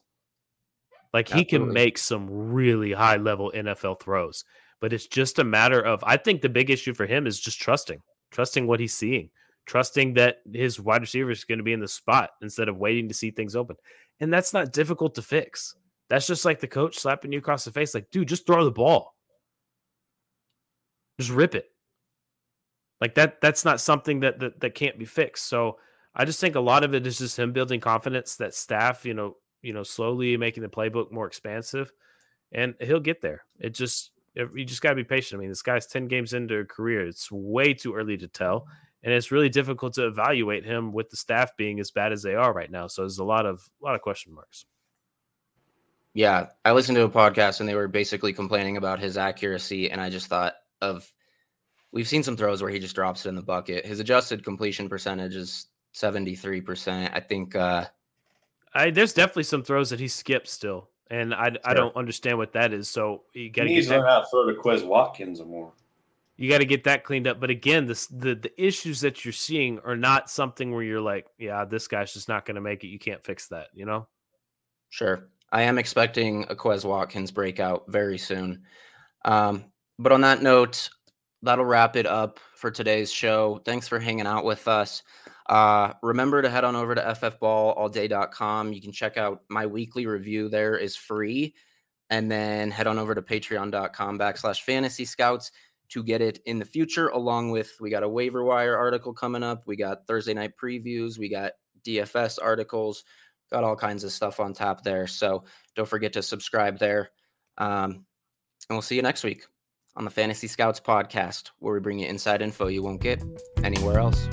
[1.12, 1.45] like Absolutely.
[1.45, 4.45] he can make some really high level NFL throws,
[4.81, 7.61] but it's just a matter of I think the big issue for him is just
[7.61, 9.31] trusting, trusting what he's seeing,
[9.71, 13.07] trusting that his wide receiver is going to be in the spot instead of waiting
[13.07, 13.77] to see things open.
[14.19, 15.77] And that's not difficult to fix.
[16.09, 18.73] That's just like the coach slapping you across the face, like, dude, just throw the
[18.73, 19.15] ball.
[21.21, 21.71] Just rip it.
[23.01, 25.47] Like that, that's not something that that, that can't be fixed.
[25.47, 25.79] So
[26.17, 29.15] I just think a lot of it is just him building confidence that staff, you
[29.15, 31.93] know, you know, slowly making the playbook more expansive,
[32.51, 33.45] and he'll get there.
[33.61, 35.39] It just you just got to be patient.
[35.39, 38.67] I mean, this guy's ten games into a career; it's way too early to tell,
[39.03, 42.35] and it's really difficult to evaluate him with the staff being as bad as they
[42.35, 42.87] are right now.
[42.87, 44.67] So there's a lot of a lot of question marks.
[46.13, 50.01] Yeah, I listened to a podcast and they were basically complaining about his accuracy, and
[50.01, 51.09] I just thought of
[51.93, 53.87] we've seen some throws where he just drops it in the bucket.
[53.87, 57.11] His adjusted completion percentage is 73%.
[57.13, 57.87] I think uh
[58.73, 61.59] I, there's definitely some throws that he skips still, and I, sure.
[61.65, 62.89] I don't understand what that is.
[62.89, 65.73] So you got to get learn how to throw to Quez Watkins or more.
[66.41, 67.39] You got to get that cleaned up.
[67.39, 71.27] But again, this the the issues that you're seeing are not something where you're like,
[71.39, 72.87] yeah, this guy's just not going to make it.
[72.87, 73.67] You can't fix that.
[73.75, 74.09] You know.
[74.89, 78.62] Sure, I am expecting a Quez Watkins breakout very soon.
[79.27, 79.67] Um,
[79.99, 80.89] but on that note,
[81.43, 83.61] that'll wrap it up for today's show.
[83.67, 85.03] Thanks for hanging out with us.
[85.47, 88.73] Uh, remember to head on over to ffballalday.com.
[88.73, 91.55] You can check out my weekly review there is free.
[92.09, 95.53] And then head on over to patreon.com backslash fantasy scouts
[95.91, 99.43] to get it in the future, along with we got a waiver wire article coming
[99.43, 99.65] up.
[99.67, 101.19] We got Thursday night previews.
[101.19, 101.53] We got
[101.85, 103.05] DFS articles.
[103.51, 105.07] Got all kinds of stuff on top there.
[105.07, 105.45] So
[105.75, 107.11] don't forget to subscribe there.
[107.59, 108.05] Um,
[108.69, 109.45] and we'll see you next week
[109.97, 113.23] on the Fantasy Scouts podcast, where we bring you inside info you won't get
[113.65, 114.29] anywhere else.